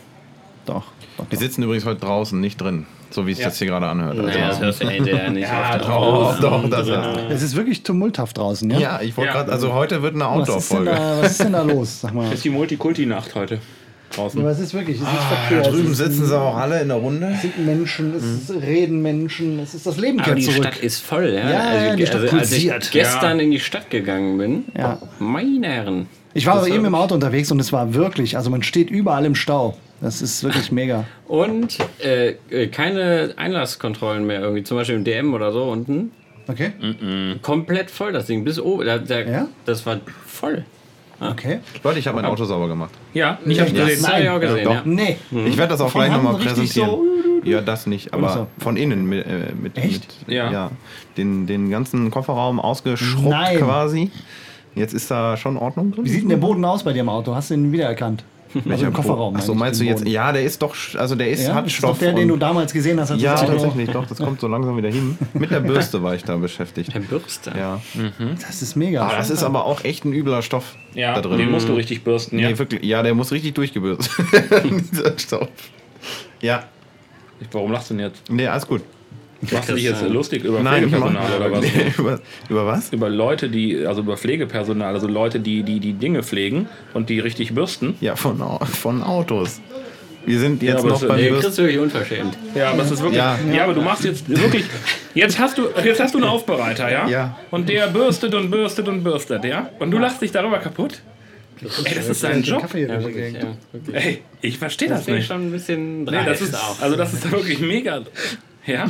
Doch. 0.66 0.84
doch, 1.16 1.30
Wir 1.30 1.36
doch. 1.38 1.42
sitzen 1.44 1.62
übrigens 1.62 1.84
heute 1.84 2.00
draußen, 2.00 2.38
nicht 2.40 2.60
drin. 2.60 2.86
So 3.10 3.26
wie 3.26 3.32
es 3.32 3.38
Ja. 3.38 3.46
jetzt 3.46 3.58
hier 3.58 3.66
gerade 3.68 3.86
anhört. 3.86 4.12
Also, 4.18 4.22
Naja, 4.28 4.48
das 4.48 4.60
hörst 4.60 4.80
du 4.82 4.86
ja 4.86 4.90
hinterher 4.90 5.30
nicht. 5.30 5.42
Ja. 5.48 5.80
Oh, 5.86 6.32
doch, 6.40 6.68
das 6.68 6.88
ist. 6.88 6.98
Es 7.30 7.42
ist 7.42 7.54
wirklich 7.56 7.82
tumulthaft 7.82 8.36
draußen, 8.38 8.68
ja? 8.70 8.78
Ja, 8.78 9.00
ich 9.02 9.16
wollte 9.16 9.28
Ja. 9.28 9.36
gerade, 9.36 9.52
also 9.52 9.72
heute 9.72 10.02
wird 10.02 10.14
eine 10.16 10.24
was, 10.24 10.48
ist 10.48 10.70
denn 10.72 10.78
Outdoor-Folge. 10.88 10.90
da, 10.90 11.22
was 11.22 11.30
ist 11.32 11.44
denn 11.44 11.52
da 11.52 11.62
los? 11.62 12.00
Sag 12.00 12.14
mal. 12.14 12.24
Das 12.24 12.34
ist 12.34 12.44
die 12.44 12.50
Multikulti-Nacht 12.50 13.34
heute 13.36 13.60
draußen. 14.10 14.40
Aber 14.40 14.50
es 14.50 14.60
ist 14.60 14.74
wirklich, 14.74 14.96
es 14.96 15.02
ist 15.02 15.08
Da 15.08 15.36
verkehrt. 15.36 15.66
drüben 15.74 15.92
es 15.92 16.00
ist- 16.00 16.06
sitzen 16.12 16.26
sie 16.26 16.38
auch 16.40 16.56
alle 16.56 16.80
in 16.82 16.88
der 16.88 16.96
Runde. 16.98 17.30
Es 17.34 17.42
sind 17.42 17.64
Menschen, 17.64 18.14
es 18.16 18.24
ist 18.24 18.50
reden 18.62 19.02
Menschen, 19.02 19.58
es 19.58 19.74
ist 19.74 19.86
das 19.86 19.96
Leben 19.96 20.20
Aber 20.20 20.34
die 20.34 20.42
zurück. 20.42 20.58
Stadt 20.64 20.78
ist 20.78 21.00
voll, 21.00 21.28
ja. 21.34 21.50
Ja, 21.50 21.60
also, 21.60 21.96
die 21.96 22.06
Stadt 22.06 22.20
also, 22.22 22.36
als 22.36 22.52
ich 22.52 22.70
gestern 22.92 23.40
in 23.40 23.50
die 23.50 23.60
Stadt 23.60 23.90
gegangen 23.90 24.38
bin, 24.38 24.64
Ja. 24.76 24.98
meine 25.18 25.66
Herren. 25.68 26.06
Ich 26.36 26.46
war 26.46 26.56
aber 26.56 26.68
eben 26.68 26.84
im 26.84 26.94
Auto 26.96 27.14
unterwegs 27.14 27.50
und 27.52 27.60
es 27.60 27.72
war 27.72 27.94
wirklich, 27.94 28.36
also 28.36 28.50
man 28.50 28.62
steht 28.64 28.90
überall 28.90 29.24
im 29.24 29.34
Stau. 29.36 29.76
Das 30.00 30.20
ist 30.20 30.42
wirklich 30.42 30.72
mega. 30.72 31.04
Und 31.28 31.78
äh, 32.04 32.34
äh, 32.50 32.66
keine 32.66 33.34
Einlasskontrollen 33.36 34.26
mehr 34.26 34.40
irgendwie, 34.40 34.64
zum 34.64 34.76
Beispiel 34.76 34.96
im 34.96 35.04
DM 35.04 35.32
oder 35.32 35.52
so 35.52 35.62
unten. 35.64 36.10
Okay? 36.48 36.72
Komplett 37.40 37.90
voll 37.90 38.12
das 38.12 38.26
Ding, 38.26 38.44
bis 38.44 38.60
oben. 38.60 38.84
Da, 38.84 38.98
da, 38.98 39.20
Ja? 39.20 39.48
Das 39.64 39.86
war 39.86 40.00
voll. 40.26 40.64
Okay. 41.31 41.60
Leute, 41.82 41.98
ich 41.98 42.06
habe 42.06 42.16
mein 42.20 42.24
Auto 42.31 42.44
sauber 42.44 42.69
gemacht. 42.69 42.90
Ja, 43.14 43.38
ich 43.46 43.60
hab's 43.60 43.72
Ja. 43.72 43.84
gesehen. 43.84 44.02
Das 44.02 44.12
habe 44.12 44.22
ich 44.22 44.28
auch 44.28 44.40
gesehen, 44.40 44.64
doch. 44.64 44.72
ja. 44.74 44.82
Nee. 44.84 45.16
Ich 45.46 45.56
werde 45.56 45.70
das 45.70 45.81
auch 45.81 45.90
Von 45.90 46.02
gleich 46.02 46.12
nochmal 46.12 46.34
präsentieren. 46.36 46.90
so- 46.90 47.04
ja, 47.44 47.60
das 47.60 47.86
nicht, 47.86 48.14
aber 48.14 48.28
so. 48.32 48.46
von 48.58 48.76
innen 48.76 49.06
mit, 49.06 49.26
äh, 49.26 49.52
mit, 49.60 49.76
Echt? 49.76 50.26
mit 50.26 50.34
Ja. 50.36 50.70
den, 51.19 51.46
den 51.46 51.70
ganzen 51.70 52.10
Kofferraum 52.10 52.58
ausgeschrubbt 52.58 53.28
Nein. 53.28 53.58
quasi. 53.58 54.10
Jetzt 54.74 54.94
ist 54.94 55.10
da 55.10 55.36
schon 55.36 55.56
Ordnung 55.56 55.93
drin. 55.93 56.04
Wie 56.04 56.08
sieht 56.08 56.22
denn 56.22 56.31
der 56.31 56.36
Boden 56.38 56.64
aus 56.64 56.82
bei 56.82 56.93
dir 56.93 57.00
im 57.00 57.08
Auto? 57.08 57.34
Hast 57.34 57.50
du 57.50 57.54
ihn 57.54 57.70
wiedererkannt? 57.70 58.24
Also 58.69 58.87
im 58.87 58.93
Kofferraum. 58.93 59.34
Achso, 59.37 59.55
meinst 59.55 59.81
du 59.81 59.84
jetzt? 59.84 60.01
Boden. 60.01 60.11
Ja, 60.13 60.32
der 60.32 60.43
ist 60.44 60.61
doch, 60.63 60.75
also 60.96 61.15
der 61.17 61.29
ist, 61.31 61.46
Ja? 61.46 61.55
hat 61.55 61.67
Ist 61.67 61.73
Stoff. 61.75 61.99
der, 61.99 62.13
den 62.13 62.29
du 62.29 62.37
damals 62.37 62.73
gesehen 62.73 63.01
hast? 63.01 63.11
Als 63.11 63.20
ja, 63.20 63.34
tatsächlich, 63.34 63.91
doch, 63.91 64.06
das 64.06 64.19
kommt 64.19 64.41
so 64.41 64.49
langsam 64.49 64.77
wieder 64.77 64.89
hin. 64.91 65.19
Mit 65.34 65.51
der 65.51 65.61
Bürste 65.61 66.03
war 66.03 66.15
ich 66.15 66.23
da 66.25 66.37
beschäftigt. 66.37 66.94
Der 66.94 67.01
Bürste. 67.01 67.53
Ja. 67.56 67.81
Das 68.46 68.63
ist 68.63 68.77
mega. 68.77 69.03
Aber 69.06 69.17
das 69.17 69.31
ist 69.31 69.43
aber 69.43 69.65
auch 69.65 69.84
echt 69.84 70.05
ein 70.05 70.13
übler 70.13 70.43
Stoff 70.43 70.75
Ja, 70.94 71.15
da 71.15 71.20
drin. 71.20 71.39
den 71.39 71.51
musst 71.51 71.69
du 71.69 71.75
richtig 71.75 72.05
bürsten, 72.05 72.39
ja. 72.39 72.49
Nee, 72.51 72.58
wirklich, 72.58 72.82
ja, 72.84 73.03
der 73.03 73.15
muss 73.15 73.32
richtig 73.32 73.55
durchgebürstet 73.55 74.11
werden, 74.51 74.89
dieser 74.91 75.19
Stoff. 75.19 75.49
Ja, 76.41 76.65
Warum 77.53 77.73
lachst 77.73 77.91
du 77.91 77.94
denn 77.94 78.05
jetzt? 78.06 78.23
nee, 78.31 78.46
alles 78.46 78.67
gut. 78.67 78.82
Machst 79.53 79.69
du 79.69 79.74
dich 79.74 79.84
jetzt 79.84 80.03
lustig 80.08 80.44
über 80.44 80.60
Nein, 80.60 80.84
Pflegepersonal 80.89 81.36
oder 81.36 81.53
was? 81.53 81.60
nee, 81.63 81.93
über, 81.98 82.20
über 82.48 82.67
was? 82.67 82.93
Über 82.93 83.08
Leute, 83.10 83.48
die, 83.48 83.86
also 83.86 84.01
über 84.03 84.17
Pflegepersonal, 84.17 84.94
also 84.94 85.06
Leute, 85.08 85.41
die 85.41 85.63
die, 85.63 85.81
die 85.81 85.93
Dinge 85.94 86.22
pflegen 86.22 86.69
und 86.93 87.08
die 87.10 87.20
richtig 87.20 87.55
bürsten. 87.55 87.96
Ja, 88.01 88.17
von, 88.17 88.43
von 88.67 89.03
Autos. 89.03 89.60
Wir 90.27 90.39
sind 90.41 90.63
jetzt 90.63 90.79
aber 90.79 90.89
noch 90.89 91.01
das- 91.01 91.08
beim 91.08 91.19
Nee. 91.20 91.29
Chris 91.29 91.44
ist 91.44 91.58
wirklich 91.58 91.79
unverschämt. 91.79 92.39
Ja, 92.55 92.69
aber 92.70 92.79
das 92.79 92.91
ist 92.93 93.03
wirklich. 93.03 93.19
Ja. 93.19 93.39
Ja. 93.53 93.65
aber 93.65 93.74
du 93.74 93.82
machst 93.82 94.05
jetzt 94.05 94.27
wirklich. 94.29 94.65
Jetzt 95.15 95.39
hast 95.39 95.58
du, 95.58 95.69
jetzt 95.84 96.01
hast 96.01 96.15
du 96.15 96.19
einen 96.19 96.27
Aufbereiter, 96.29 96.91
ja? 96.91 97.06
Ja. 97.08 97.39
Und 97.51 97.69
der 97.69 97.89
bürstet 97.89 98.34
und 98.34 98.51
bürstet 98.51 98.89
und 98.89 99.05
bürstet, 99.05 99.44
ja? 99.44 99.69
Und 99.79 99.91
du 99.91 99.98
lachst 99.98 100.22
dich 100.22 100.32
darüber 100.32 100.58
kaputt? 100.58 101.03
Ey, 101.84 101.94
das 101.94 102.08
ist 102.08 102.20
sein 102.20 102.43
Job. 102.43 102.63
Kaffee 102.63 102.82
Ja, 102.82 103.01
wirklich, 103.03 103.34
ja, 103.34 103.41
wirklich. 103.72 103.94
Ey, 104.05 104.22
ich 104.41 104.58
verstehe 104.58 104.89
Das 104.89 105.05
das 105.05 105.15
nicht. 105.15 105.27
schon 105.29 105.46
ein 105.48 105.53
bisschen 105.53 106.05
Nee, 106.05 106.19
das 106.27 106.41
ist, 106.41 106.55
auch. 106.55 106.81
also 106.81 106.96
das 106.96 107.13
ist 107.15 107.31
wirklich 107.31 107.60
mega. 107.60 108.01
Ja? 108.67 108.86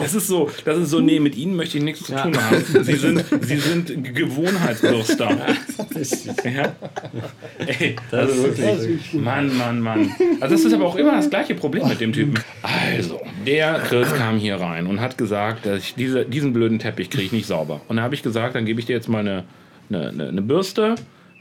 Das 0.00 0.14
ist 0.14 0.26
so, 0.26 0.50
das 0.64 0.78
ist 0.78 0.90
so, 0.90 1.00
nee, 1.00 1.20
mit 1.20 1.36
ihnen 1.36 1.56
möchte 1.56 1.78
ich 1.78 1.84
nichts 1.84 2.04
zu 2.04 2.12
tun 2.14 2.36
haben. 2.36 2.64
Sie 2.82 2.94
sind, 2.94 3.24
sie 3.40 3.56
sind 3.56 4.14
Gewohnheitsbürster. 4.14 5.30
ja. 6.44 6.72
Ey, 7.66 7.96
also 8.10 8.42
wirklich. 8.44 9.14
Mann, 9.14 9.56
Mann, 9.56 9.80
Mann. 9.80 10.10
Also 10.40 10.54
das 10.54 10.64
ist 10.64 10.72
aber 10.72 10.86
auch 10.86 10.96
immer 10.96 11.12
das 11.12 11.30
gleiche 11.30 11.54
Problem 11.54 11.88
mit 11.88 12.00
dem 12.00 12.12
Typen. 12.12 12.34
Also, 12.62 13.20
der 13.46 13.80
Chris 13.80 14.12
kam 14.14 14.38
hier 14.38 14.56
rein 14.56 14.86
und 14.86 15.00
hat 15.00 15.18
gesagt, 15.18 15.66
dass 15.66 15.82
ich 15.82 15.94
diese, 15.94 16.24
diesen 16.24 16.52
blöden 16.52 16.78
Teppich 16.78 17.10
kriege 17.10 17.24
ich 17.24 17.32
nicht 17.32 17.46
sauber. 17.46 17.80
Und 17.88 17.96
dann 17.96 18.04
habe 18.04 18.14
ich 18.14 18.22
gesagt, 18.22 18.54
dann 18.54 18.64
gebe 18.64 18.80
ich 18.80 18.86
dir 18.86 18.94
jetzt 18.94 19.08
mal 19.08 19.20
eine, 19.20 19.44
eine, 19.90 20.28
eine 20.28 20.42
Bürste. 20.42 20.94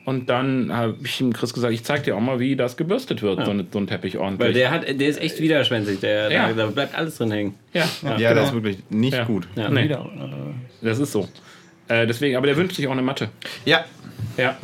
Und 0.07 0.29
dann 0.29 0.71
habe 0.71 0.95
ich 1.03 1.19
ihm 1.19 1.33
Chris 1.33 1.53
gesagt, 1.53 1.73
ich 1.73 1.83
zeig 1.83 2.03
dir 2.03 2.15
auch 2.15 2.21
mal, 2.21 2.39
wie 2.39 2.55
das 2.55 2.77
gebürstet 2.77 3.21
wird, 3.21 3.43
so, 3.43 3.51
eine, 3.51 3.65
so 3.69 3.77
ein 3.77 3.87
Teppich 3.87 4.17
ordentlich. 4.17 4.47
Weil 4.47 4.53
der 4.53 4.71
hat, 4.71 4.83
der 4.87 5.05
ist 5.09 5.19
echt 5.19 5.41
widerspenstig. 5.41 5.99
Der, 5.99 6.31
Ja. 6.31 6.47
da, 6.47 6.53
da 6.53 6.65
bleibt 6.67 6.95
alles 6.95 7.17
drin 7.17 7.29
hängen. 7.31 7.55
ja, 7.73 7.83
Ja, 8.03 8.15
genau. 8.15 8.33
das 8.35 8.45
ist 8.47 8.53
wirklich 8.53 8.77
nicht 8.89 9.15
Ja. 9.17 9.25
gut. 9.25 9.49
Ja. 9.57 9.67
Nee, 9.67 9.93
das 10.81 10.99
ist 10.99 11.11
so. 11.11 11.27
Äh, 11.89 12.07
deswegen, 12.07 12.37
aber 12.37 12.47
der 12.47 12.55
wünscht 12.55 12.77
sich 12.77 12.87
auch 12.87 12.93
eine 12.93 13.01
Matte. 13.01 13.27
Ja, 13.65 13.83
Ja. 14.37 14.55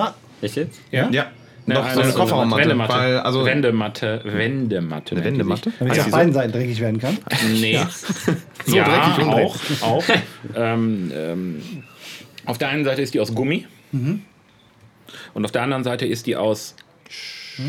Echt 0.41 0.55
jetzt? 0.55 0.79
Ja. 0.91 1.09
ja. 1.12 1.25
Ne, 1.65 1.75
Doch, 1.75 1.89
so 1.91 2.00
eine 2.01 2.13
Kofferraummatte. 2.13 2.62
Wendematte. 2.62 2.93
Weil, 2.93 3.17
also, 3.19 3.45
Wendematte. 3.45 4.21
Wendematte. 4.23 5.15
eine 5.15 5.25
Wendematte? 5.25 5.73
damit 5.77 5.95
die 5.95 6.00
auf 6.00 6.05
so? 6.05 6.12
beiden 6.12 6.31
Seiten 6.33 6.51
dreckig 6.53 6.79
werden 6.79 7.00
kann. 7.01 7.17
Nee. 7.51 7.79
So 8.65 8.77
ja, 8.77 8.83
dreckig 8.85 9.25
und 9.25 9.33
auch. 9.33 9.57
auch. 9.81 10.03
ähm, 10.55 11.12
ähm, 11.13 11.62
auf 12.45 12.57
der 12.57 12.69
einen 12.69 12.85
Seite 12.85 13.01
ist 13.01 13.13
die 13.13 13.19
aus 13.19 13.35
Gummi. 13.35 13.65
Und 15.33 15.45
auf 15.45 15.51
der 15.51 15.62
anderen 15.63 15.83
Seite 15.83 16.05
ist 16.05 16.25
die 16.27 16.36
aus 16.36 16.75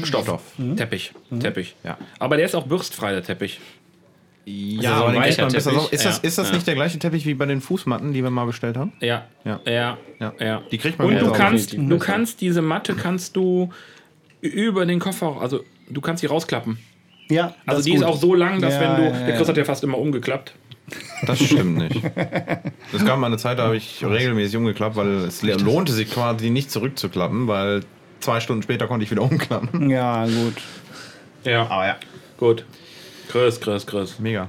Stoff. 0.05 0.25
Stoff. 0.25 0.43
Teppich. 0.77 1.13
Teppich. 1.41 1.75
Ja. 1.85 1.99
Aber 2.19 2.37
der 2.37 2.47
ist 2.47 2.55
auch 2.55 2.67
bürstfrei, 2.67 3.13
der 3.13 3.23
Teppich. 3.23 3.61
Ja, 4.47 5.05
Also 5.07 5.15
so 5.15 5.21
Teppich. 5.49 5.63
sauber. 5.63 5.93
Ist 5.93 6.05
das, 6.05 6.17
Ja. 6.19 6.23
ist 6.29 6.39
das 6.39 6.53
nicht 6.53 6.67
der 6.67 6.75
gleiche 6.75 6.99
Teppich 6.99 7.25
wie 7.27 7.35
bei 7.35 7.47
den 7.47 7.61
Fußmatten, 7.61 8.13
die 8.13 8.23
wir 8.23 8.31
mal 8.31 8.45
bestellt 8.45 8.77
haben? 8.77 8.93
Ja. 9.01 9.27
Ja. 9.45 9.61
Ja. 9.67 9.99
Ja. 10.21 10.33
ja. 10.39 10.63
Die 10.71 10.79
kriegt 10.79 10.99
man 10.99 11.09
Und 11.09 11.19
du 11.21 11.33
kannst, 11.33 11.73
du 11.73 11.87
besser. 11.89 12.05
kannst 12.05 12.41
diese 12.41 12.61
Matte 12.63 12.95
kannst 12.95 13.37
du 13.37 13.71
über 14.43 14.85
den 14.85 14.99
Koffer, 15.01 15.39
also 15.41 15.65
du 15.89 16.01
kannst 16.03 16.21
sie 16.21 16.27
rausklappen. 16.27 16.79
Ja, 17.31 17.55
Also 17.65 17.79
das 17.79 17.85
die 17.87 17.95
ist 17.95 18.01
gut. 18.01 18.09
auch 18.11 18.17
so 18.19 18.35
lang, 18.35 18.61
dass 18.61 18.75
Ja, 18.75 18.81
wenn 18.81 18.97
du, 18.97 19.03
ja, 19.11 19.19
der 19.21 19.29
ja. 19.31 19.37
Chris 19.37 19.49
hat 19.49 19.57
ja 19.57 19.65
fast 19.65 19.83
immer 19.83 19.97
umgeklappt. 19.97 20.53
Das 21.27 21.39
stimmt 21.43 21.79
nicht. 21.79 22.03
Es 22.93 23.05
gab 23.05 23.19
mal 23.19 23.27
eine 23.27 23.37
Zeit, 23.39 23.59
da 23.59 23.65
habe 23.65 23.77
ich 23.77 24.05
regelmäßig 24.05 24.57
umgeklappt, 24.57 24.97
weil 24.97 25.09
es 25.25 25.43
lohnte 25.43 25.93
sich 25.93 26.11
quasi 26.11 26.51
nicht 26.51 26.71
zurückzuklappen, 26.71 27.47
weil 27.49 27.83
zwei 28.21 28.41
Stunden 28.41 28.63
später 28.63 28.87
konnte 28.87 29.05
ich 29.05 29.11
wieder 29.11 29.23
umklappen. 29.23 29.91
Ja, 29.91 30.25
gut. 30.25 30.55
Ja. 31.45 31.67
Aber 31.69 31.87
ja, 31.87 31.97
Gut. 32.39 32.65
Chris, 33.31 33.61
Chris, 33.61 33.87
Chris. 33.87 34.19
mega. 34.19 34.49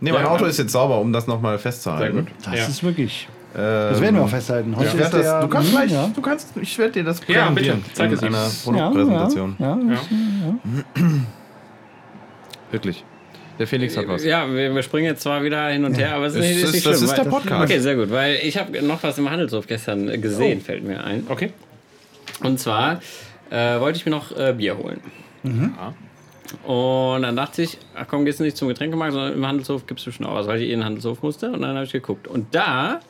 Nee, 0.00 0.12
mein 0.12 0.22
Ja, 0.24 0.30
Auto 0.30 0.44
ja. 0.44 0.50
ist 0.50 0.58
jetzt 0.58 0.72
sauber, 0.72 0.98
um 1.00 1.12
das 1.12 1.26
nochmal 1.26 1.58
festzuhalten. 1.58 2.14
Sehr 2.14 2.22
gut. 2.22 2.32
Das 2.44 2.54
ja. 2.54 2.66
ist 2.66 2.82
wirklich. 2.84 3.28
Ähm, 3.54 3.62
Das 3.62 4.00
werden 4.00 4.16
wir 4.16 4.22
auch 4.24 4.28
festhalten. 4.28 4.76
Heute 4.76 4.88
ist 4.98 5.12
der, 5.12 5.22
das, 5.22 5.40
du 5.42 5.48
kannst 5.48 5.70
gleich, 5.70 5.90
Ja. 5.90 6.10
du 6.14 6.20
kannst, 6.20 6.48
ich 6.60 6.78
werde 6.78 6.92
dir 6.92 7.04
das 7.04 7.20
Ja, 7.26 7.48
bitte. 7.50 7.78
Zeig 7.94 8.08
in 8.08 8.14
es 8.14 8.22
einer 8.22 8.42
Ja, 8.44 8.50
Produktpräsentation. 8.64 9.56
Ja, 9.58 9.66
ja. 9.78 9.92
Ja. 9.94 11.02
Wirklich. 12.70 13.04
Der 13.58 13.66
Felix 13.66 13.96
hat 13.96 14.06
was. 14.08 14.24
Ja, 14.24 14.46
wir, 14.52 14.74
wir 14.74 14.82
springen 14.82 15.06
jetzt 15.06 15.22
zwar 15.22 15.42
wieder 15.42 15.68
hin 15.68 15.84
und 15.84 15.96
her, 15.96 16.14
aber 16.14 16.26
es 16.26 16.34
ist, 16.34 16.40
nicht, 16.40 16.62
ist 16.62 16.72
nicht 16.72 16.86
das 16.86 16.98
schlimm. 16.98 17.10
ist 17.10 17.16
der 17.16 17.24
Podcast. 17.24 17.64
Okay, 17.64 17.78
sehr 17.78 17.96
gut, 17.96 18.10
weil 18.10 18.36
ich 18.42 18.58
habe 18.58 18.82
noch 18.82 19.02
was 19.02 19.18
im 19.18 19.30
Handelshof 19.30 19.66
gestern 19.66 20.08
äh, 20.08 20.18
gesehen, 20.18 20.60
fällt 20.60 20.84
mir 20.84 21.02
ein. 21.02 21.26
Okay. 21.28 21.52
Und 22.42 22.60
zwar 22.60 23.00
äh, 23.50 23.80
wollte 23.80 23.98
ich 23.98 24.04
mir 24.04 24.12
noch 24.12 24.36
äh, 24.36 24.52
Bier 24.56 24.76
holen. 24.76 25.00
Und 26.64 27.22
dann 27.22 27.36
dachte 27.36 27.62
ich, 27.62 27.78
ach 27.94 28.06
komm, 28.08 28.24
gehst 28.24 28.40
du 28.40 28.44
nicht 28.44 28.56
zum 28.56 28.68
Getränkemarkt, 28.68 29.12
sondern 29.12 29.32
im 29.32 29.46
Handelshof 29.46 29.86
gibt 29.86 30.00
es 30.00 30.06
bestimmt 30.06 30.28
auch 30.28 30.34
was, 30.34 30.46
weil 30.46 30.60
ich 30.60 30.68
eh 30.68 30.72
in 30.72 30.80
den 30.80 30.84
Handelshof 30.84 31.22
musste. 31.22 31.50
Und 31.52 31.62
dann 31.62 31.74
habe 31.74 31.84
ich 31.84 31.92
geguckt. 31.92 32.28
Und 32.28 32.54
da 32.54 33.00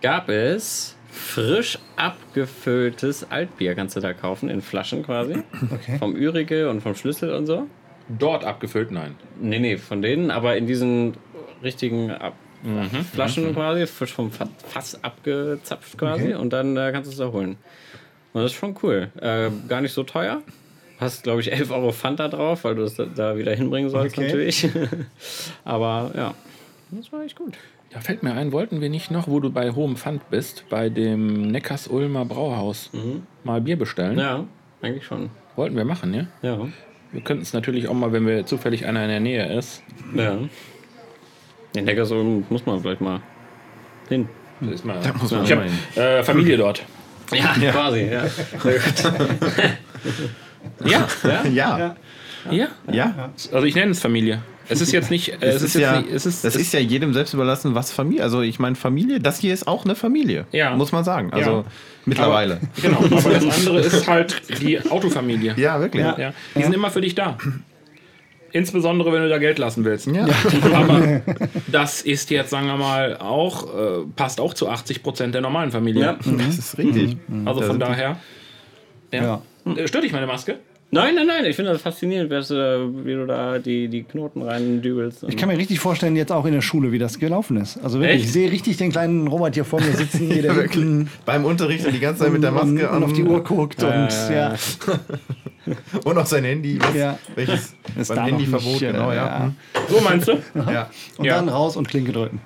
gab 0.00 0.28
es 0.28 0.96
frisch 1.10 1.78
abgefülltes 1.96 3.30
Altbier, 3.30 3.74
kannst 3.74 3.96
du 3.96 4.00
da 4.00 4.12
kaufen, 4.12 4.48
in 4.48 4.62
Flaschen 4.62 5.04
quasi. 5.04 5.42
Okay. 5.72 5.98
Vom 5.98 6.16
Ürige 6.16 6.70
und 6.70 6.80
vom 6.80 6.94
Schlüssel 6.94 7.32
und 7.32 7.46
so. 7.46 7.66
Dort 8.08 8.44
abgefüllt, 8.44 8.90
nein. 8.90 9.14
Nee, 9.40 9.58
nee, 9.58 9.76
von 9.78 10.02
denen, 10.02 10.30
aber 10.30 10.56
in 10.56 10.66
diesen 10.66 11.14
richtigen 11.62 12.10
Ab 12.10 12.34
Flaschen 13.12 13.52
quasi, 13.54 13.86
frisch 13.86 14.12
vom 14.14 14.30
Fa- 14.30 14.48
Fass 14.68 15.02
abgezapft 15.04 15.98
quasi 15.98 16.24
Okay. 16.28 16.34
und 16.34 16.50
dann 16.52 16.76
äh, 16.78 16.90
kannst 16.92 17.08
du 17.08 17.12
es 17.12 17.18
da 17.18 17.30
holen. 17.30 17.56
Und 18.32 18.42
das 18.42 18.52
ist 18.52 18.58
schon 18.58 18.74
cool. 18.82 19.10
Äh, 19.20 19.50
gar 19.68 19.80
nicht 19.82 19.92
so 19.92 20.02
teuer. 20.02 20.40
Hast, 20.98 21.24
glaube 21.24 21.40
ich, 21.42 21.52
11 21.52 21.70
Euro 21.70 21.92
Pfand 21.92 22.20
da 22.20 22.28
drauf, 22.28 22.64
weil 22.64 22.74
du 22.74 22.82
es 22.82 22.94
da, 22.94 23.04
da 23.04 23.36
wieder 23.36 23.54
hinbringen 23.54 23.90
sollst 23.90 24.16
Okay. 24.16 24.26
natürlich. 24.28 24.66
aber 25.64 26.10
ja, 26.16 26.34
das 26.90 27.12
war 27.12 27.22
echt 27.22 27.36
gut. 27.36 27.54
Da 27.90 28.00
fällt 28.00 28.22
mir 28.22 28.32
ein, 28.32 28.50
wollten 28.52 28.80
wir 28.80 28.88
nicht 28.88 29.10
noch, 29.10 29.28
wo 29.28 29.40
du 29.40 29.50
bei 29.50 29.70
hohem 29.70 29.96
Pfand 29.96 30.28
bist, 30.30 30.64
bei 30.70 30.88
dem 30.88 31.42
Neckars-Ulmer 31.48 32.24
Brauhaus 32.24 32.90
mal 33.44 33.60
Bier 33.60 33.76
bestellen? 33.78 34.18
Ja, 34.18 34.44
eigentlich 34.82 35.04
schon. 35.04 35.30
Wollten 35.56 35.76
wir 35.76 35.84
machen, 35.84 36.14
ja? 36.14 36.26
Ja. 36.42 36.58
Wir 37.14 37.22
könnten 37.22 37.44
es 37.44 37.52
natürlich 37.52 37.86
auch 37.86 37.94
mal, 37.94 38.12
wenn 38.12 38.26
wir 38.26 38.44
zufällig 38.44 38.86
einer 38.86 39.04
in 39.04 39.08
der 39.08 39.20
Nähe 39.20 39.56
ist. 39.56 39.84
Ja. 40.16 40.36
Den 41.74 41.84
Neckarsulm 41.84 42.44
muss 42.50 42.66
man 42.66 42.80
vielleicht 42.80 43.00
mal 43.00 43.20
hin. 44.08 44.28
Das 44.60 44.74
ist 44.74 44.84
mal, 44.84 44.98
muss 45.20 45.30
man 45.30 45.44
ich 45.44 45.52
habe 45.52 45.64
äh, 45.94 46.24
Familie 46.24 46.56
dort. 46.56 46.82
Ja, 47.32 47.54
quasi, 47.70 48.08
ja. 48.10 48.24
Gut. 48.62 48.82
Ja, 50.84 51.06
Ja, 51.50 51.96
ja. 52.50 52.68
ja. 52.92 53.30
Also 53.52 53.64
ich 53.64 53.74
nenne 53.74 53.92
es 53.92 54.00
Familie. 54.00 54.42
Es 54.68 54.80
ist 54.80 54.92
jetzt 54.92 55.10
nicht. 55.10 55.28
Äh, 55.30 55.36
Es 55.40 55.56
es 55.56 55.62
ist 55.62 55.74
ja, 55.80 56.00
nicht, 56.00 56.10
es 56.12 56.26
ist, 56.26 56.44
das 56.44 56.54
es, 56.54 56.62
ist 56.62 56.72
ja 56.72 56.80
jedem 56.80 57.12
selbst 57.12 57.34
überlassen, 57.34 57.74
was 57.74 57.92
Familie. 57.92 58.22
Also 58.22 58.40
ich 58.42 58.58
meine 58.58 58.76
Familie, 58.76 59.20
das 59.20 59.38
hier 59.38 59.52
ist 59.54 59.66
auch 59.68 59.84
eine 59.84 59.94
Familie, 59.94 60.46
Ja. 60.52 60.74
muss 60.76 60.92
man 60.92 61.04
sagen. 61.04 61.32
Also 61.32 61.50
Ja. 61.50 61.64
mittlerweile. 62.06 62.60
Genau. 62.80 62.98
Aber 63.04 63.30
das 63.30 63.44
andere 63.58 63.80
ist 63.80 64.08
halt 64.08 64.42
die 64.62 64.80
Autofamilie. 64.90 65.54
ja, 65.56 65.80
wirklich. 65.80 66.02
Ja. 66.04 66.18
Ja, 66.18 66.32
die 66.56 66.62
sind 66.62 66.74
immer 66.74 66.90
für 66.90 67.00
dich 67.00 67.14
da. 67.14 67.36
Insbesondere, 68.52 69.12
wenn 69.12 69.22
du 69.22 69.28
da 69.28 69.38
Geld 69.38 69.58
lassen 69.58 69.84
willst. 69.84 70.06
Ja. 70.06 70.26
Aber 70.72 71.22
das 71.66 72.02
ist 72.02 72.30
jetzt, 72.30 72.50
sagen 72.50 72.66
wir 72.68 72.76
mal, 72.76 73.16
auch, 73.16 73.64
äh, 73.74 74.04
passt 74.14 74.40
auch 74.40 74.54
zu 74.54 74.68
80 74.68 75.02
Prozent 75.02 75.34
der 75.34 75.40
normalen 75.40 75.72
Familie. 75.72 76.02
Ja. 76.02 76.18
Das 76.24 76.56
ist 76.58 76.78
richtig. 76.78 77.16
Also 77.44 77.60
Da 77.60 77.66
von 77.66 77.80
daher. 77.80 78.16
Ja. 79.12 79.42
Äh, 79.66 79.88
Stört 79.88 80.04
dich 80.04 80.12
meine 80.12 80.28
Maske? 80.28 80.58
Nein, 80.90 81.16
nein, 81.16 81.26
nein, 81.26 81.44
ich 81.44 81.56
finde 81.56 81.72
das 81.72 81.82
faszinierend, 81.82 82.30
wie 82.30 82.34
du 82.34 82.54
da, 82.54 83.04
wie 83.04 83.14
du 83.14 83.26
da 83.26 83.58
die, 83.58 83.88
die 83.88 84.04
Knoten 84.04 84.42
rein 84.42 84.80
dübelst. 84.80 85.24
Ich 85.28 85.36
kann 85.36 85.48
mir 85.48 85.58
richtig 85.58 85.80
vorstellen, 85.80 86.14
jetzt 86.14 86.30
auch 86.30 86.46
in 86.46 86.52
der 86.52 86.60
Schule, 86.60 86.92
wie 86.92 86.98
das 86.98 87.18
gelaufen 87.18 87.56
ist. 87.56 87.78
Also 87.82 87.98
wirklich, 87.98 88.18
Echt? 88.18 88.26
ich 88.26 88.32
sehe 88.32 88.50
richtig 88.50 88.76
den 88.76 88.92
kleinen 88.92 89.26
Robert 89.26 89.54
hier 89.54 89.64
vor 89.64 89.80
mir 89.80 89.92
sitzen, 89.92 90.30
hier 90.30 90.42
der 90.42 90.68
Beim 91.26 91.44
Unterricht 91.44 91.84
die 91.90 91.98
ganze 91.98 92.22
Zeit 92.22 92.32
mit 92.32 92.42
der 92.42 92.52
und, 92.52 92.74
Maske 92.74 92.90
und 92.90 93.02
auf 93.02 93.12
die 93.12 93.22
an 93.22 93.28
Uhr 93.28 93.42
guckt 93.42 93.82
und 93.82 94.08
ja. 94.30 94.54
und 96.04 96.18
auf 96.18 96.26
sein 96.26 96.44
Handy. 96.44 96.78
Was, 96.80 96.94
Ja. 96.94 97.18
Welches? 97.34 97.74
Ist 97.98 98.14
beim 98.14 98.24
Handyverbot, 98.26 98.82
äh, 98.82 98.92
genau, 98.92 99.10
ja. 99.12 99.16
ja. 99.26 99.52
So 99.88 100.00
meinst 100.00 100.28
du? 100.28 100.32
Hm. 100.32 100.42
ja. 100.72 100.90
Und 101.18 101.24
Ja. 101.24 101.36
dann 101.36 101.48
raus 101.48 101.76
und 101.76 101.88
Klinke 101.88 102.12
drücken. 102.12 102.40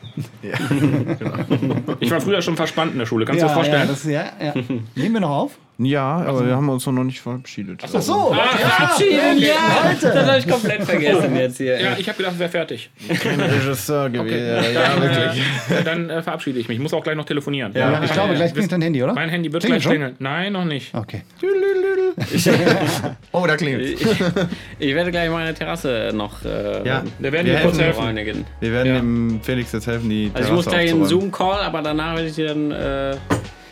Ich 2.00 2.10
war 2.10 2.20
früher 2.20 2.42
schon 2.42 2.56
verspannt 2.56 2.92
in 2.92 2.98
der 2.98 3.06
Schule. 3.06 3.24
Kannst 3.24 3.42
du 3.42 3.46
dir 3.46 3.54
das 3.54 3.66
Ja, 3.66 3.84
vorstellen? 3.86 3.88
das, 3.88 4.04
ja, 4.04 4.24
ja. 4.44 4.54
Nehmen 4.94 5.14
wir 5.14 5.20
noch 5.20 5.30
auf? 5.30 5.52
Ja, 5.80 6.02
aber 6.26 6.44
wir 6.44 6.56
haben 6.56 6.68
uns 6.70 6.84
noch 6.86 7.04
nicht 7.04 7.20
verabschiedet. 7.20 7.80
Ach 7.84 8.00
so, 8.00 8.34
Verabschieden, 8.34 9.38
ja! 9.38 9.94
Das 10.00 10.26
habe 10.26 10.38
ich 10.38 10.48
komplett 10.48 10.82
vergessen 10.82 11.36
jetzt 11.36 11.58
hier. 11.58 11.80
ja, 11.80 11.96
ich 11.96 12.08
habe 12.08 12.16
gedacht, 12.18 12.32
es 12.34 12.40
wäre 12.40 12.50
fertig. 12.50 12.90
Ein 13.08 13.40
Regisseur 13.40 14.10
gewesen. 14.10 14.26
Okay. 14.26 14.74
Ja, 14.74 14.88
Dann, 14.88 15.02
wirklich. 15.02 15.42
Äh, 15.70 15.84
dann 15.84 16.10
äh, 16.10 16.20
verabschiede 16.22 16.58
ich 16.58 16.66
mich. 16.66 16.78
Ich 16.78 16.82
muss 16.82 16.92
auch 16.92 17.04
gleich 17.04 17.14
noch 17.14 17.26
telefonieren. 17.26 17.72
Ja, 17.74 18.02
ich 18.02 18.10
glaube, 18.12 18.34
gleich 18.34 18.52
klingt 18.54 18.72
dein 18.72 18.82
Handy, 18.82 19.04
oder? 19.04 19.12
Mein 19.14 19.28
Handy 19.28 19.52
wird 19.52 19.62
Klingelt 19.62 19.82
gleich 19.82 19.92
schon? 19.92 20.00
klingeln. 20.00 20.16
Nein, 20.18 20.52
noch 20.54 20.64
nicht. 20.64 20.92
Okay. 20.96 21.22
Oh, 23.32 23.46
da 23.46 23.56
klingelt 23.56 24.00
Ich, 24.00 24.06
ich 24.78 24.94
werde 24.94 25.10
gleich 25.10 25.30
meine 25.30 25.54
Terrasse 25.54 26.10
noch 26.14 26.44
äh, 26.44 26.86
Ja, 26.86 27.02
Da 27.18 27.32
werden 27.32 27.46
wir 27.46 27.54
wir 27.54 27.60
kurz 27.60 27.78
helfen. 27.78 28.02
reinigen. 28.04 28.44
Wir 28.60 28.72
werden 28.72 28.86
Ja. 28.92 28.98
dem 28.98 29.40
Felix 29.42 29.72
jetzt 29.72 29.86
helfen, 29.86 30.08
die 30.10 30.30
Also 30.34 30.48
ich 30.48 30.54
muss 30.54 30.64
Terrasse 30.64 30.84
gleich 30.86 30.94
einen. 30.94 31.04
Zoom-Call, 31.06 31.60
aber 31.60 31.82
danach 31.82 32.14
werde 32.16 32.28
ich 32.28 32.34
dir 32.34 32.48
dann. 32.48 32.70
Äh, 32.72 33.16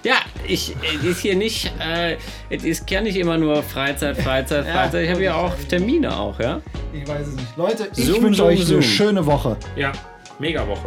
ja, 0.04 0.14
ich 0.46 0.74
es 1.00 1.04
ist 1.04 1.20
hier 1.20 1.34
nicht. 1.34 1.72
Äh, 1.80 2.16
es 2.48 2.62
ist 2.64 2.88
ja 2.90 3.00
nicht 3.00 3.16
immer 3.16 3.36
nur 3.38 3.62
Freizeit, 3.62 4.16
Freizeit, 4.16 4.66
Freizeit. 4.66 5.04
Ich 5.04 5.10
habe 5.10 5.20
hier 5.20 5.36
auch 5.36 5.52
Termine 5.68 6.16
auch, 6.16 6.38
ja. 6.38 6.60
Ich 6.92 7.06
weiß 7.08 7.26
es 7.26 7.34
nicht. 7.34 7.56
Leute, 7.56 7.88
ich 7.96 8.04
Zoom, 8.04 8.22
wünsche 8.22 8.38
Zoom, 8.38 8.48
euch 8.48 8.64
Zoom. 8.64 8.76
eine 8.76 8.82
schöne 8.84 9.26
Woche. 9.26 9.56
Ja, 9.74 9.90
mega 10.38 10.66
Woche. 10.66 10.86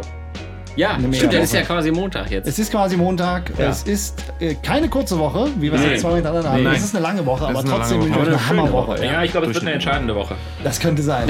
Ja, 0.80 0.92
Eine 0.92 0.98
stimmt, 1.12 1.32
Mega-Woche. 1.32 1.44
ist 1.44 1.52
ja 1.52 1.60
quasi 1.62 1.90
Montag 1.90 2.30
jetzt. 2.30 2.46
Es 2.48 2.58
ist 2.58 2.70
quasi 2.70 2.96
Montag. 2.96 3.50
Ja. 3.58 3.66
Es 3.68 3.82
ist 3.82 4.24
äh, 4.40 4.54
keine 4.62 4.88
kurze 4.88 5.18
Woche, 5.18 5.48
wie 5.56 5.70
wir 5.70 5.74
es 5.74 5.80
Nee. 5.84 5.90
jetzt 5.90 6.00
zwei 6.00 6.14
hintereinander 6.14 6.52
haben. 6.52 6.62
Nee. 6.62 6.70
Es 6.74 6.84
ist 6.84 6.94
eine 6.96 7.02
lange 7.02 7.26
Woche, 7.26 7.40
Das 7.40 7.50
aber 7.50 7.64
trotzdem 7.68 8.00
eine, 8.00 8.10
Woche. 8.10 8.18
Aber 8.20 8.26
eine 8.28 8.48
Hammerwoche. 8.48 8.88
Woche, 8.92 9.04
Ja, 9.04 9.22
ich 9.22 9.30
glaube, 9.32 9.48
es 9.48 9.54
wird 9.54 9.64
eine 9.64 9.72
entscheidende 9.74 10.14
Woche. 10.14 10.36
Das 10.64 10.80
könnte 10.80 11.02
sein. 11.02 11.28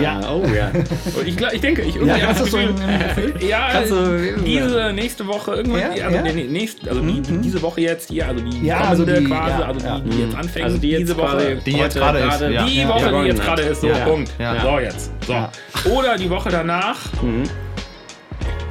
Ja. 0.00 0.20
Oh 0.30 0.42
ja. 0.54 0.70
Und 1.18 1.26
ich, 1.26 1.36
glaub, 1.36 1.52
ich 1.52 1.60
denke, 1.60 1.82
ich 1.82 1.94
Ja, 1.96 2.00
irgendwie 2.00 2.22
hast 2.26 2.40
du 2.42 2.46
so 2.46 2.56
das 2.58 2.66
im, 2.68 2.76
Gefühl? 2.76 3.34
Ja, 3.48 3.68
Kannst 3.72 3.90
du- 3.90 4.36
diese 4.44 4.92
nächste 4.92 5.26
Woche 5.26 5.54
irgendwann, 5.56 5.80
Ja, 5.80 6.04
also 6.04 6.16
ja. 6.16 6.22
nee, 6.22 6.32
nee, 6.32 6.44
nächst, 6.44 6.86
also 6.88 7.00
die, 7.00 7.20
die, 7.22 7.38
diese 7.38 7.60
Woche 7.62 7.80
jetzt 7.80 8.10
hier, 8.10 8.28
also 8.28 8.44
die 8.44 8.64
Ja, 8.66 8.78
kommende 8.82 8.88
also 8.88 9.04
die- 9.04 9.24
quasi, 9.24 9.60
ja, 9.60 9.66
also 9.66 9.80
die, 9.80 9.86
ja. 9.86 9.98
die 10.00 10.22
jetzt 10.22 10.36
anfängt, 10.36 10.64
Also 10.64 10.78
die 10.78 10.90
jetzt 10.90 11.00
diese 11.00 11.16
Woche. 11.16 11.56
Die 11.66 11.72
jetzt 11.72 11.96
gerade 11.96 12.18
ist, 12.20 12.40
ja. 12.40 12.64
Die 12.64 12.76
Ja. 12.80 12.88
Woche, 12.88 13.10
die 13.22 13.26
jetzt 13.28 13.42
gerade 13.42 13.62
ist, 13.62 13.80
so, 13.80 13.86
Ja. 13.88 14.04
Punkt. 14.04 14.32
Ja. 14.38 14.60
So 14.62 14.78
jetzt. 14.78 15.10
So. 15.26 15.32
Ja. 15.32 15.50
Oder 15.92 16.16
die 16.16 16.30
Woche 16.30 16.50
danach. 16.50 16.96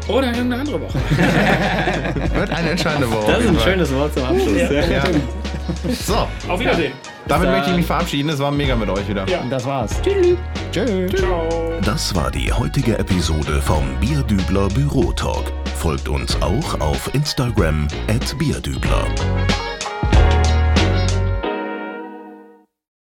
Oder 0.08 0.28
irgendeine 0.28 0.62
andere 0.62 0.82
Woche. 0.82 0.98
Wird 2.34 2.50
eine 2.52 2.70
entscheidende 2.72 3.12
Woche. 3.12 3.32
Das 3.32 3.40
ist 3.42 3.50
ein 3.50 3.60
schönes 3.60 3.94
Wort 3.94 4.14
zum 4.14 4.24
Abschluss. 4.24 4.58
Ja. 4.58 4.82
Ja. 4.82 5.04
So, 6.06 6.28
Auf 6.48 6.60
Wiedersehen. 6.60 6.94
damit 7.28 7.50
möchte 7.50 7.72
ich 7.72 7.78
mich 7.78 7.86
verabschieden. 7.88 8.30
Es 8.30 8.38
war 8.40 8.52
mega 8.52 8.76
mit 8.76 8.88
euch 8.90 9.08
wieder. 9.08 9.28
Ja. 9.28 9.40
Das 9.50 9.66
war's. 9.66 10.00
Tschüss. 10.04 10.38
Tschüss. 10.72 11.12
Ciao. 11.20 11.74
Das 11.84 12.14
war 12.14 12.30
die 12.30 12.52
heutige 12.54 13.00
Episode 13.00 13.62
vom 13.62 13.84
Bierdübler 14.00 14.68
Büro 14.70 15.12
Talk. 15.12 15.52
Folgt 15.78 16.08
uns 16.08 16.40
auch 16.42 16.80
auf 16.80 17.10
Instagram 17.14 17.88
at 18.08 18.38
Bierdübler. 18.38 19.06